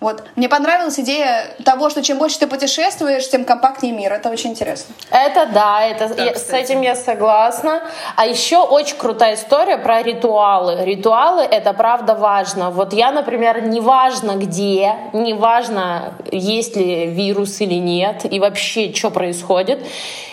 [0.00, 0.22] Вот.
[0.34, 4.12] Мне понравилась идея того, что чем больше ты путешествуешь, тем компактнее мир.
[4.14, 4.94] Это очень интересно.
[5.10, 7.82] Это да, это я- с этим я согласна.
[8.16, 10.84] А еще очень крутая история про ритуалы.
[10.84, 12.70] Ритуалы это правда важно.
[12.70, 19.80] Вот я, например, неважно где, неважно есть ли вирус или нет, и вообще что происходит,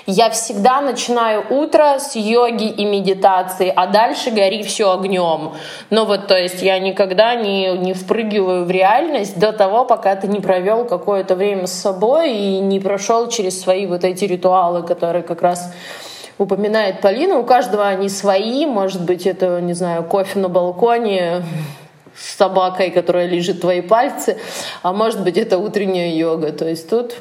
[0.05, 5.53] я всегда начинаю утро с йоги и медитации, а дальше гори все огнем.
[5.89, 10.27] Ну вот, то есть я никогда не, не впрыгиваю в реальность до того, пока ты
[10.27, 15.23] не провел какое-то время с собой и не прошел через свои вот эти ритуалы, которые
[15.23, 15.73] как раз
[16.37, 17.37] упоминает Полина.
[17.37, 18.65] У каждого они свои.
[18.65, 21.43] Может быть, это, не знаю, кофе на балконе
[22.15, 24.37] с собакой, которая лежит твои пальцы.
[24.83, 26.51] А может быть, это утренняя йога.
[26.51, 27.15] То есть тут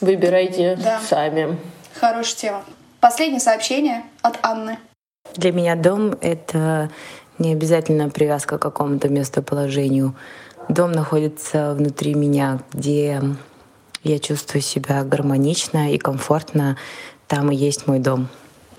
[0.00, 1.00] выбирайте Да.
[1.08, 1.56] сами.
[2.00, 2.62] Хорошая тема.
[3.00, 4.78] Последнее сообщение от Анны.
[5.34, 6.90] Для меня дом— это
[7.38, 10.14] не обязательно привязка к какому-то местоположению.
[10.68, 13.22] Дом находится внутри меня, где
[14.02, 16.76] я чувствую себя гармонично и комфортно.
[17.26, 18.28] Там и есть мой дом.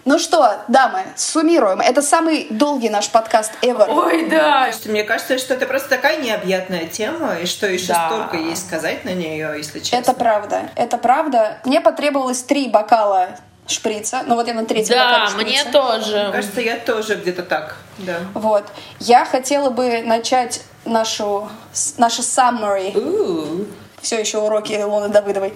[0.05, 1.81] Ну что, дамы, суммируем.
[1.81, 3.85] Это самый долгий наш подкаст ever.
[3.89, 4.71] Ой, да!
[4.71, 8.07] Что мне кажется, что это просто такая необъятная тема, и что еще Да.
[8.09, 9.97] столько есть сказать на нее, если честно.
[9.97, 10.61] Это правда.
[10.75, 11.57] Это правда.
[11.65, 13.29] Мне потребовалось три бокала
[13.67, 14.21] шприца.
[14.25, 15.71] Ну вот я на третий Да, бокале мне шприца.
[15.71, 16.29] тоже.
[16.31, 18.19] Кажется, я тоже где-то так, да.
[18.33, 18.63] Вот.
[18.99, 21.49] Я хотела бы начать нашу,
[21.97, 23.67] наше summary.
[24.01, 25.53] Все еще уроки Луны Давыдовой.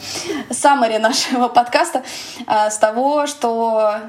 [0.49, 2.03] Summary нашего подкаста
[2.45, 3.99] а, с того, что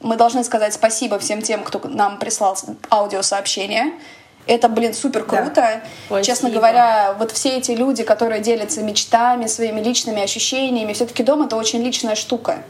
[0.00, 2.56] мы должны сказать спасибо всем тем, кто нам прислал
[2.90, 3.92] аудиосообщения.
[4.46, 5.82] Это, блин, супер круто.
[6.06, 6.22] Спасибо.
[6.24, 11.56] Честно говоря, вот все эти люди, которые делятся мечтами, своими личными ощущениями, все-таки дом это
[11.56, 12.62] очень личная штука.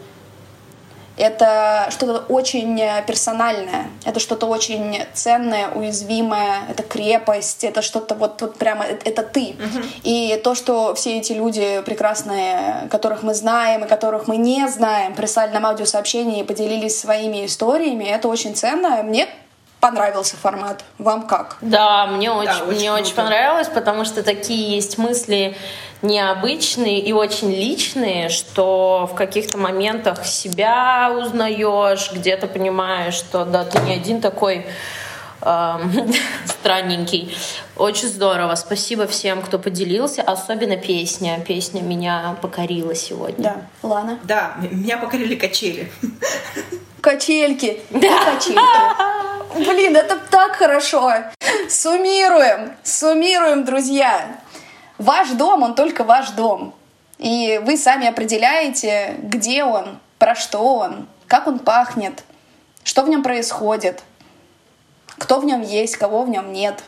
[1.17, 8.57] Это что-то очень персональное, это что-то очень ценное, уязвимое, это крепость, это что-то вот, вот
[8.57, 9.51] прямо, это, это ты.
[9.51, 9.85] Uh-huh.
[10.03, 15.15] И то, что все эти люди прекрасные, которых мы знаем и которых мы не знаем,
[15.15, 19.03] прислали нам аудиосообщения и поделились своими историями, это очень ценно.
[19.03, 19.29] Мне
[19.81, 20.85] понравился формат.
[20.99, 21.59] Вам как?
[21.61, 23.03] Да, мне очень, да, очень мне круто.
[23.03, 25.57] очень понравилось, потому что такие есть мысли
[26.07, 33.81] необычные и очень личные, что в каких-то моментах себя узнаешь, где-то понимаешь, что да, ты
[33.81, 34.67] не один такой
[35.43, 36.13] эм,
[36.47, 37.37] странненький.
[37.77, 38.55] Очень здорово.
[38.55, 40.23] Спасибо всем, кто поделился.
[40.23, 41.41] Особенно песня.
[41.47, 43.43] Песня меня покорила сегодня.
[43.43, 43.89] Да.
[43.89, 44.19] Лана?
[44.25, 45.91] Да, меня покорили качели.
[47.01, 47.81] Качельки.
[47.91, 48.33] Да.
[48.33, 48.61] Качельки.
[49.57, 51.13] Блин, это так хорошо.
[51.69, 52.73] Суммируем.
[52.83, 54.41] Суммируем, друзья.
[54.99, 56.75] Ваш дом, он только ваш дом.
[57.19, 62.25] И вы сами определяете, где он, про что он, как он пахнет,
[62.85, 64.03] что в нем происходит,
[65.19, 66.83] кто в нем есть, кого в нем нет.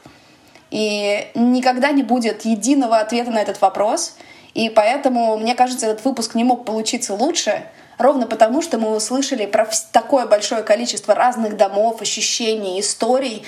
[0.70, 4.16] И никогда не будет единого ответа на этот вопрос.
[4.54, 7.64] И поэтому, мне кажется, этот выпуск не мог получиться лучше,
[7.96, 13.44] ровно потому, что мы услышали про такое большое количество разных домов, ощущений, историй,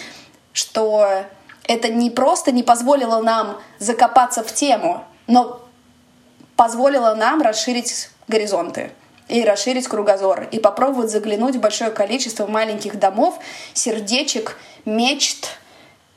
[0.52, 1.24] что
[1.70, 5.60] это не просто не позволило нам закопаться в тему, но
[6.56, 8.90] позволило нам расширить горизонты
[9.28, 13.38] и расширить кругозор, и попробовать заглянуть в большое количество маленьких домов,
[13.72, 15.58] сердечек, мечт,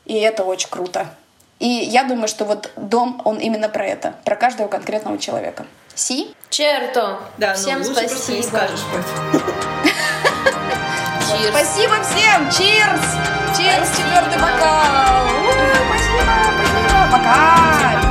[0.05, 1.05] и это очень круто.
[1.59, 5.67] И я думаю, что вот дом, он именно про это, про каждого конкретного человека.
[5.93, 6.33] Си?
[6.49, 7.19] Черто!
[7.37, 8.37] Да, всем ну, спасибо.
[8.37, 8.79] не скажешь
[11.31, 11.49] Cheers.
[11.49, 12.47] Спасибо всем.
[12.49, 13.01] Cheers.
[13.55, 15.27] Cheers, четвертый бокал.
[15.87, 17.09] Спасибо, спасибо.
[17.11, 18.02] Пока.